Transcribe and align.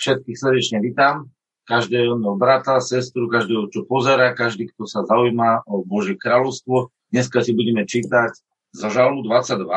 Všetkých 0.00 0.32
srdečne 0.32 0.80
vítam, 0.80 1.28
každého 1.68 2.16
brata, 2.40 2.80
sestru, 2.80 3.28
každého, 3.28 3.68
čo 3.68 3.84
pozera, 3.84 4.32
každý, 4.32 4.72
kto 4.72 4.88
sa 4.88 5.04
zaujíma 5.04 5.68
o 5.68 5.84
Božie 5.84 6.16
kráľovstvo. 6.16 6.88
Dneska 7.12 7.44
si 7.44 7.52
budeme 7.52 7.84
čítať 7.84 8.32
za 8.72 8.88
žalmu 8.88 9.20
22 9.28 9.68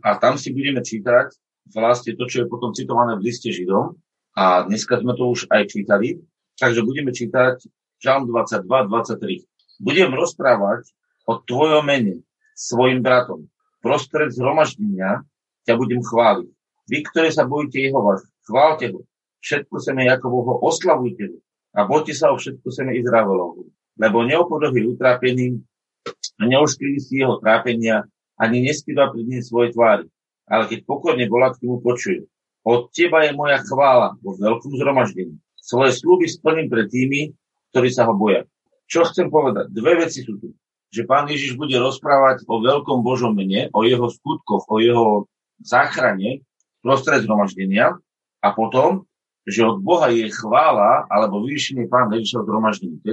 a 0.00 0.08
tam 0.16 0.40
si 0.40 0.48
budeme 0.48 0.80
čítať 0.80 1.36
vlastne 1.76 2.16
to, 2.16 2.24
čo 2.24 2.36
je 2.40 2.46
potom 2.48 2.72
citované 2.72 3.20
v 3.20 3.28
liste 3.28 3.52
Židom. 3.52 4.00
A 4.32 4.64
dneska 4.64 4.96
sme 5.04 5.12
to 5.12 5.28
už 5.28 5.44
aj 5.52 5.76
čítali, 5.76 6.24
takže 6.56 6.80
budeme 6.80 7.12
čítať 7.12 7.68
žalm 8.00 8.24
22, 8.24 8.64
23. 8.64 9.44
Budem 9.84 10.08
rozprávať 10.16 10.88
o 11.28 11.36
tvojom 11.36 11.84
mene 11.84 12.24
svojim 12.56 13.04
bratom. 13.04 13.52
Prostred 13.84 14.32
zhromaždenia 14.32 15.20
ťa 15.68 15.76
budem 15.76 16.00
chváliť. 16.00 16.48
Vy, 16.88 16.98
ktoré 17.12 17.28
sa 17.28 17.44
bojíte 17.44 17.76
Jehova, 17.76 18.24
chválte 18.48 18.88
ho 18.88 19.04
všetko 19.44 19.76
seme 19.76 20.08
Jakovoho, 20.08 20.56
oslavujte 20.64 21.36
a 21.76 21.84
bojte 21.84 22.16
sa 22.16 22.32
o 22.32 22.40
všetko 22.40 22.64
seme 22.72 22.96
Izraelovho, 22.96 23.68
lebo 24.00 24.24
neopodohy 24.24 24.88
utrápeným 24.88 25.60
a 26.40 26.42
neuškriví 26.48 26.98
si 27.00 27.20
jeho 27.20 27.36
trápenia, 27.44 28.08
ani 28.40 28.64
neskýva 28.64 29.12
pred 29.12 29.28
ním 29.28 29.44
svoje 29.44 29.76
tvári. 29.76 30.08
Ale 30.44 30.68
keď 30.68 30.84
pokorne 30.84 31.24
volá 31.28 31.52
k 31.52 31.60
tomu 31.64 31.80
počuje, 31.80 32.28
od 32.64 32.88
teba 32.92 33.24
je 33.28 33.32
moja 33.36 33.60
chvála 33.60 34.16
vo 34.24 34.36
veľkom 34.36 34.72
zhromaždení. 34.80 35.36
Svoje 35.60 35.96
slúby 35.96 36.28
splním 36.28 36.68
pred 36.68 36.88
tými, 36.88 37.32
ktorí 37.72 37.88
sa 37.92 38.08
ho 38.08 38.16
boja. 38.16 38.44
Čo 38.88 39.08
chcem 39.08 39.32
povedať? 39.32 39.72
Dve 39.72 39.96
veci 40.00 40.24
sú 40.24 40.36
tu. 40.36 40.52
Že 40.92 41.08
pán 41.08 41.24
Ježiš 41.28 41.56
bude 41.56 41.76
rozprávať 41.80 42.44
o 42.44 42.60
veľkom 42.60 43.00
Božom 43.00 43.32
mene, 43.32 43.72
o 43.72 43.84
jeho 43.84 44.08
skutkoch, 44.12 44.68
o 44.68 44.76
jeho 44.80 45.28
záchrane 45.64 46.44
prostred 46.84 47.24
zhromaždenia 47.24 47.96
a 48.44 48.48
potom, 48.52 49.08
že 49.44 49.60
od 49.64 49.84
Boha 49.84 50.08
je 50.08 50.28
chvála 50.32 51.04
alebo 51.12 51.44
vyvýšenie 51.44 51.88
Pána 51.88 52.16
Ježiša 52.16 52.48
zhromaždení. 52.48 52.96
To 53.04 53.12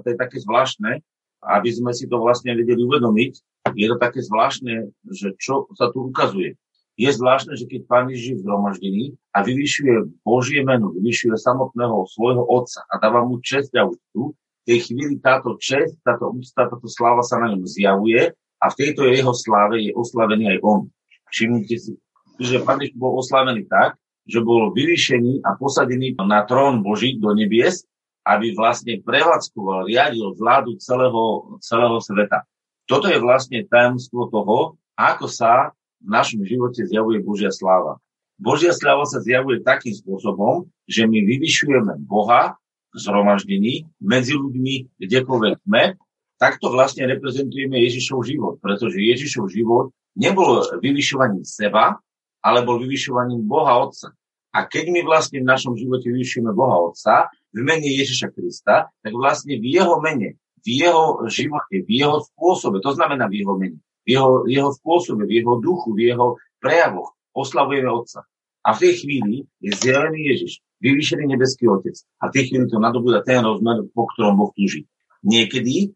to 0.00 0.06
je 0.08 0.16
také 0.16 0.36
zvláštne, 0.40 1.04
aby 1.44 1.70
sme 1.70 1.92
si 1.92 2.08
to 2.08 2.16
vlastne 2.16 2.56
vedeli 2.56 2.80
uvedomiť. 2.80 3.32
Je 3.76 3.86
to 3.92 3.96
také 4.00 4.24
zvláštne, 4.24 4.88
že 5.12 5.36
čo 5.36 5.68
sa 5.76 5.92
tu 5.92 6.08
ukazuje. 6.08 6.56
Je 6.96 7.12
zvláštne, 7.12 7.60
že 7.60 7.68
keď 7.68 7.80
Pán 7.84 8.08
Ježiš 8.08 8.40
je 8.40 8.42
zhromaždený 8.48 9.04
a 9.36 9.44
vyvyšuje 9.44 10.24
Božie 10.24 10.64
meno, 10.64 10.96
vyvyšuje 10.96 11.36
samotného 11.36 12.08
svojho 12.08 12.40
Otca 12.48 12.88
a 12.88 12.96
dáva 12.96 13.20
mu 13.20 13.36
čest 13.44 13.68
a 13.76 13.84
úctu, 13.84 14.32
v 14.32 14.74
tej 14.74 14.78
chvíli 14.90 15.20
táto 15.20 15.60
čest, 15.60 16.00
táto 16.02 16.32
úcta, 16.32 16.66
táto 16.66 16.88
sláva 16.88 17.20
sa 17.20 17.36
na 17.36 17.52
ňom 17.52 17.68
zjavuje 17.68 18.32
a 18.32 18.66
v 18.72 18.78
tejto 18.80 19.06
jeho 19.12 19.30
sláve 19.36 19.78
je 19.84 19.92
oslavený 19.92 20.56
aj 20.56 20.58
on. 20.64 20.80
Všimnite 21.30 21.76
si, 21.76 21.92
že 22.40 22.64
Pán 22.64 22.80
Ježiš 22.80 22.96
bol 22.96 23.20
oslavený 23.20 23.68
tak, 23.68 24.00
že 24.26 24.42
bol 24.42 24.74
vyvýšený 24.74 25.46
a 25.46 25.54
posadený 25.54 26.18
na 26.18 26.42
trón 26.44 26.82
Boží 26.82 27.16
do 27.16 27.30
nebies, 27.32 27.86
aby 28.26 28.58
vlastne 28.58 28.98
prevádzkoval, 29.06 29.86
riadil 29.86 30.34
vládu 30.34 30.74
celého, 30.82 31.56
celého 31.62 32.02
sveta. 32.02 32.42
Toto 32.90 33.06
je 33.06 33.22
vlastne 33.22 33.62
tajomstvo 33.66 34.26
toho, 34.30 34.74
ako 34.98 35.26
sa 35.30 35.70
v 36.02 36.08
našom 36.10 36.42
živote 36.42 36.82
zjavuje 36.82 37.22
Božia 37.22 37.54
sláva. 37.54 38.02
Božia 38.36 38.74
sláva 38.74 39.06
sa 39.06 39.22
zjavuje 39.22 39.62
takým 39.62 39.94
spôsobom, 39.94 40.68
že 40.90 41.06
my 41.06 41.22
vyvyšujeme 41.24 42.02
Boha 42.04 42.58
zhromaždení 42.92 43.86
medzi 44.02 44.34
ľuďmi, 44.34 45.00
kdekoľvek 45.00 45.54
sme, 45.64 45.96
takto 46.36 46.68
vlastne 46.68 47.08
reprezentujeme 47.08 47.80
Ježišov 47.80 48.24
život, 48.24 48.54
pretože 48.60 49.00
Ježišov 49.00 49.48
život 49.52 49.92
nebol 50.16 50.64
vyvyšovaním 50.80 51.44
seba, 51.44 52.00
ale 52.46 52.62
bol 52.62 52.78
vyvyšovaním 52.78 53.42
Boha 53.42 53.82
Otca. 53.82 54.14
A 54.54 54.62
keď 54.70 54.94
my 54.94 55.02
vlastne 55.02 55.42
v 55.42 55.50
našom 55.50 55.74
živote 55.74 56.06
vyvyšujeme 56.06 56.54
Boha 56.54 56.94
Otca 56.94 57.26
v 57.50 57.60
mene 57.66 57.90
Ježiša 57.90 58.30
Krista, 58.30 58.86
tak 59.02 59.12
vlastne 59.12 59.58
v 59.58 59.66
jeho 59.66 59.98
mene, 59.98 60.38
v 60.62 60.66
jeho 60.86 61.26
živote, 61.26 61.82
v 61.82 61.90
jeho 61.90 62.22
spôsobe, 62.22 62.78
to 62.78 62.94
znamená 62.94 63.26
v 63.26 63.42
jeho 63.42 63.54
mene, 63.58 63.78
v 64.06 64.08
jeho, 64.14 64.46
jeho 64.46 64.70
spôsobe, 64.78 65.26
v 65.26 65.42
jeho 65.42 65.58
duchu, 65.58 65.90
v 65.92 66.14
jeho 66.14 66.38
prejavoch 66.62 67.18
oslavujeme 67.34 67.90
Otca. 67.90 68.24
A 68.66 68.74
v 68.74 68.82
tej 68.82 68.92
chvíli 69.04 69.36
je 69.60 69.70
zjavený 69.76 70.26
Ježiš, 70.32 70.64
vyvýšený 70.82 71.36
nebeský 71.36 71.68
Otec. 71.68 71.94
A 72.22 72.32
v 72.32 72.34
tej 72.34 72.44
chvíli 72.50 72.66
to 72.66 72.82
nadobúda 72.82 73.22
ten 73.22 73.44
rozmer, 73.44 73.84
po 73.92 74.08
ktorom 74.10 74.40
Boh 74.40 74.50
túži. 74.56 74.88
Niekedy 75.22 75.74
e, 75.86 75.88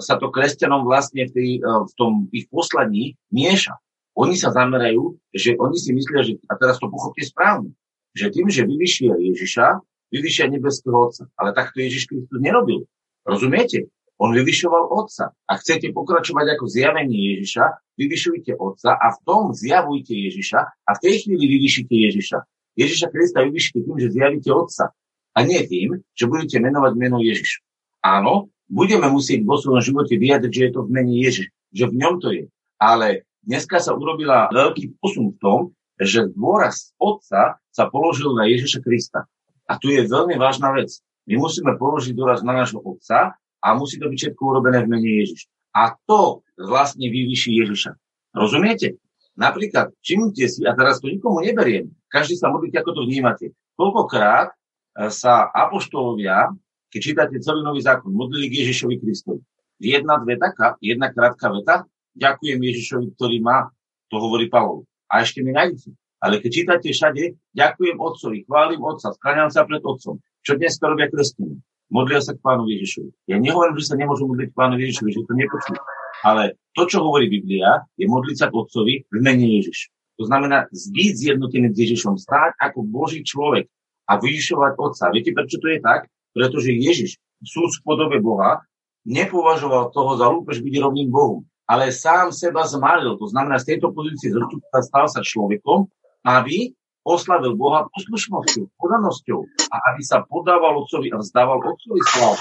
sa 0.00 0.14
to 0.16 0.32
kresťanom 0.32 0.88
vlastne 0.88 1.28
v, 1.28 1.32
tej, 1.36 1.50
e, 1.60 1.60
v 1.60 1.92
tom 1.98 2.12
ich 2.32 2.48
poslaní 2.48 3.20
mieša. 3.28 3.76
Oni 4.12 4.36
sa 4.36 4.52
zamerajú, 4.52 5.16
že 5.32 5.56
oni 5.56 5.76
si 5.80 5.90
myslia, 5.96 6.20
že, 6.20 6.32
a 6.48 6.54
teraz 6.60 6.76
to 6.76 6.92
pochopte 6.92 7.24
správne, 7.24 7.72
že 8.12 8.28
tým, 8.28 8.52
že 8.52 8.68
vyvyšia 8.68 9.16
Ježiša, 9.16 9.66
vyvyšia 10.12 10.52
nebeského 10.52 11.08
Otca. 11.08 11.24
Ale 11.40 11.56
takto 11.56 11.80
Ježiš 11.80 12.12
Kristus 12.12 12.38
nerobil. 12.40 12.84
Rozumiete? 13.24 13.88
On 14.20 14.30
vyvyšoval 14.30 14.92
Otca. 14.92 15.32
A 15.48 15.52
chcete 15.56 15.90
pokračovať 15.96 16.54
ako 16.54 16.64
zjavenie 16.68 17.34
Ježiša, 17.34 17.64
vyvyšujte 17.96 18.52
Otca 18.60 18.94
a 18.94 19.16
v 19.16 19.18
tom 19.24 19.56
zjavujte 19.56 20.12
Ježiša 20.12 20.60
a 20.60 20.90
v 20.94 21.02
tej 21.02 21.14
chvíli 21.26 21.44
vyvyšíte 21.58 21.94
Ježiša. 21.96 22.38
Ježiša 22.76 23.06
Krista 23.08 23.40
vyvyšíte 23.42 23.80
tým, 23.82 23.96
že 23.96 24.12
zjavíte 24.12 24.52
Otca. 24.52 24.92
A 25.32 25.38
nie 25.48 25.64
tým, 25.64 26.04
že 26.12 26.28
budete 26.28 26.60
menovať 26.60 26.92
meno 27.00 27.16
Ježiš. 27.16 27.64
Áno, 28.04 28.52
budeme 28.68 29.08
musieť 29.08 29.40
vo 29.48 29.56
svojom 29.56 29.80
živote 29.80 30.20
vyjadriť, 30.20 30.52
že 30.52 30.62
je 30.68 30.72
to 30.76 30.80
v 30.84 30.92
mene 30.92 31.14
Ježiš, 31.16 31.46
že 31.72 31.84
v 31.88 31.94
ňom 31.96 32.14
to 32.20 32.28
je. 32.36 32.44
Ale 32.76 33.24
dneska 33.46 33.78
sa 33.82 33.94
urobila 33.94 34.50
veľký 34.50 34.98
posun 34.98 35.34
v 35.34 35.38
tom, 35.38 35.58
že 36.00 36.30
dôraz 36.34 36.94
otca 36.98 37.58
sa 37.70 37.84
položil 37.90 38.32
na 38.34 38.48
Ježiša 38.48 38.80
Krista. 38.82 39.28
A 39.70 39.78
tu 39.78 39.92
je 39.92 40.02
veľmi 40.02 40.34
vážna 40.34 40.74
vec. 40.74 40.90
My 41.30 41.38
musíme 41.38 41.78
položiť 41.78 42.12
dôraz 42.18 42.42
na 42.42 42.52
nášho 42.52 42.82
otca 42.82 43.38
a 43.38 43.66
musí 43.78 43.96
to 44.02 44.10
byť 44.10 44.18
všetko 44.18 44.42
urobené 44.42 44.82
v 44.82 44.90
mene 44.90 45.10
Ježiš. 45.22 45.46
A 45.72 45.94
to 46.04 46.42
vlastne 46.58 47.06
vyvyší 47.06 47.62
Ježiša. 47.62 47.94
Rozumiete? 48.34 48.98
Napríklad, 49.32 49.96
všimnite 50.04 50.44
si, 50.44 50.60
a 50.68 50.76
teraz 50.76 51.00
to 51.00 51.08
nikomu 51.08 51.40
neberiem, 51.40 51.88
každý 52.12 52.36
sa 52.36 52.52
modlíte, 52.52 52.76
ako 52.84 53.00
to 53.00 53.02
vnímate. 53.08 53.56
Koľkokrát 53.80 54.52
e, 54.52 55.08
sa 55.08 55.48
apoštolovia, 55.48 56.52
keď 56.92 57.00
čítate 57.00 57.36
celý 57.40 57.64
nový 57.64 57.80
zákon, 57.80 58.12
modlili 58.12 58.52
k 58.52 58.60
Ježišovi 58.60 59.00
Kristovi. 59.00 59.40
Jedna, 59.80 60.20
dve 60.20 60.36
taká, 60.36 60.76
jedna 60.84 61.08
krátka 61.08 61.48
veta, 61.48 61.88
ďakujem 62.16 62.58
Ježišovi, 62.60 63.06
ktorý 63.16 63.38
má, 63.40 63.72
to 64.12 64.16
hovorí 64.20 64.48
Pavol. 64.52 64.84
A 65.08 65.24
ešte 65.24 65.40
mi 65.40 65.52
nájdete. 65.52 65.92
Ale 66.22 66.38
keď 66.38 66.50
čítate 66.54 66.88
všade, 66.94 67.34
ďakujem 67.50 67.98
Otcovi, 67.98 68.46
chválim 68.46 68.78
Otca, 68.78 69.10
skláňam 69.10 69.50
sa 69.50 69.66
pred 69.66 69.82
Otcom. 69.82 70.22
Čo 70.46 70.54
dnes 70.54 70.78
robia 70.78 71.10
kresťania? 71.10 71.58
Modlia 71.92 72.24
sa 72.24 72.32
k 72.32 72.40
Pánu 72.40 72.64
Ježišovi. 72.70 73.10
Ja 73.28 73.36
nehovorím, 73.36 73.76
že 73.76 73.92
sa 73.92 74.00
nemôžu 74.00 74.24
modliť 74.30 74.48
k 74.48 74.56
Pánu 74.56 74.80
Ježišovi, 74.80 75.10
že 75.12 75.26
to 75.28 75.34
nepočujú. 75.34 75.80
Ale 76.24 76.56
to, 76.72 76.82
čo 76.88 77.04
hovorí 77.04 77.26
Biblia, 77.28 77.84
je 77.98 78.06
modliť 78.08 78.36
sa 78.38 78.46
k 78.48 78.56
Otcovi 78.56 78.94
v 79.10 79.18
mene 79.20 79.44
Ježiš. 79.60 79.92
To 80.16 80.24
znamená 80.24 80.70
zbyť 80.70 81.12
zjednotený 81.18 81.74
s 81.74 81.78
Ježišom, 81.84 82.14
stáť 82.16 82.56
ako 82.62 82.86
Boží 82.86 83.26
človek 83.26 83.66
a 84.08 84.16
vyžišovať 84.16 84.72
Otca. 84.78 85.12
Viete, 85.12 85.34
prečo 85.36 85.58
to 85.58 85.68
je 85.68 85.82
tak? 85.82 86.08
Pretože 86.32 86.70
Ježiš, 86.72 87.20
súd 87.44 87.74
v 87.76 87.82
podobe 87.84 88.22
Boha, 88.22 88.62
nepovažoval 89.04 89.90
toho 89.90 90.16
za 90.16 90.30
lúpež 90.30 90.62
byť 90.62 90.74
rovným 90.78 91.10
Bohu 91.10 91.44
ale 91.72 91.88
sám 91.88 92.28
seba 92.36 92.68
zmaril. 92.68 93.16
To 93.16 93.26
znamená, 93.32 93.56
z 93.56 93.74
tejto 93.74 93.96
pozície 93.96 94.28
zrtúca 94.28 94.84
stal 94.84 95.08
sa 95.08 95.24
človekom, 95.24 95.88
aby 96.20 96.76
oslavil 97.00 97.56
Boha 97.56 97.88
poslušnosťou, 97.88 98.76
podanosťou 98.76 99.40
a 99.72 99.76
aby 99.90 100.02
sa 100.04 100.20
podával 100.28 100.84
Otcovi 100.84 101.08
a 101.10 101.18
vzdával 101.18 101.64
Otcovi 101.64 102.02
slavu. 102.12 102.36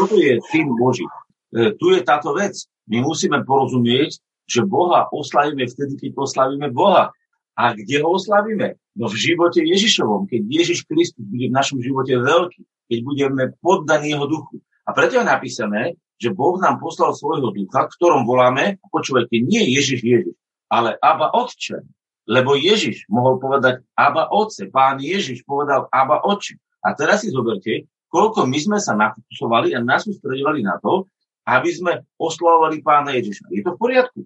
Toto 0.00 0.16
je 0.16 0.40
syn 0.48 0.72
Boží. 0.80 1.04
E, 1.52 1.76
tu 1.76 1.92
je 1.92 2.00
táto 2.00 2.32
vec. 2.32 2.56
My 2.88 3.04
musíme 3.04 3.44
porozumieť, 3.44 4.18
že 4.48 4.66
Boha 4.66 5.06
oslavíme 5.12 5.68
vtedy, 5.68 6.00
keď 6.00 6.10
oslavíme 6.16 6.72
Boha. 6.72 7.12
A 7.54 7.76
kde 7.76 8.00
ho 8.00 8.16
oslavíme? 8.16 8.80
No 8.96 9.12
v 9.12 9.16
živote 9.20 9.60
Ježišovom, 9.62 10.26
keď 10.26 10.42
Ježiš 10.48 10.88
Kristus 10.88 11.22
bude 11.22 11.52
v 11.52 11.54
našom 11.54 11.78
živote 11.84 12.16
veľký, 12.16 12.62
keď 12.90 12.98
budeme 13.04 13.42
poddaní 13.60 14.16
jeho 14.16 14.26
duchu. 14.26 14.58
A 14.88 14.96
preto 14.96 15.20
je 15.20 15.28
napísané, 15.28 15.94
že 16.20 16.28
Boh 16.36 16.60
nám 16.60 16.76
poslal 16.76 17.16
svojho 17.16 17.48
ducha, 17.50 17.88
v 17.88 17.94
ktorom 17.96 18.28
voláme, 18.28 18.76
počúvajte, 18.92 19.40
nie 19.40 19.72
Ježiš 19.72 20.04
Ježiš, 20.04 20.36
ale 20.68 20.94
Aba 21.00 21.32
Otče. 21.32 21.80
Lebo 22.28 22.54
Ježiš 22.54 23.08
mohol 23.08 23.40
povedať 23.40 23.82
Aba 23.96 24.28
Otce, 24.28 24.68
pán 24.68 25.00
Ježiš 25.00 25.42
povedal 25.48 25.88
Aba 25.88 26.20
Otče. 26.20 26.60
A 26.84 26.92
teraz 26.92 27.24
si 27.24 27.32
zoberte, 27.32 27.88
koľko 28.12 28.44
my 28.44 28.58
sme 28.60 28.78
sa 28.78 28.92
nafokusovali 28.94 29.72
a 29.72 29.80
nás 29.80 30.04
sústredovali 30.04 30.60
na 30.60 30.76
to, 30.78 31.08
aby 31.48 31.70
sme 31.72 31.92
oslovovali 32.20 32.84
pána 32.84 33.16
Ježiša. 33.16 33.48
Je 33.50 33.64
to 33.64 33.74
v 33.74 33.80
poriadku. 33.80 34.20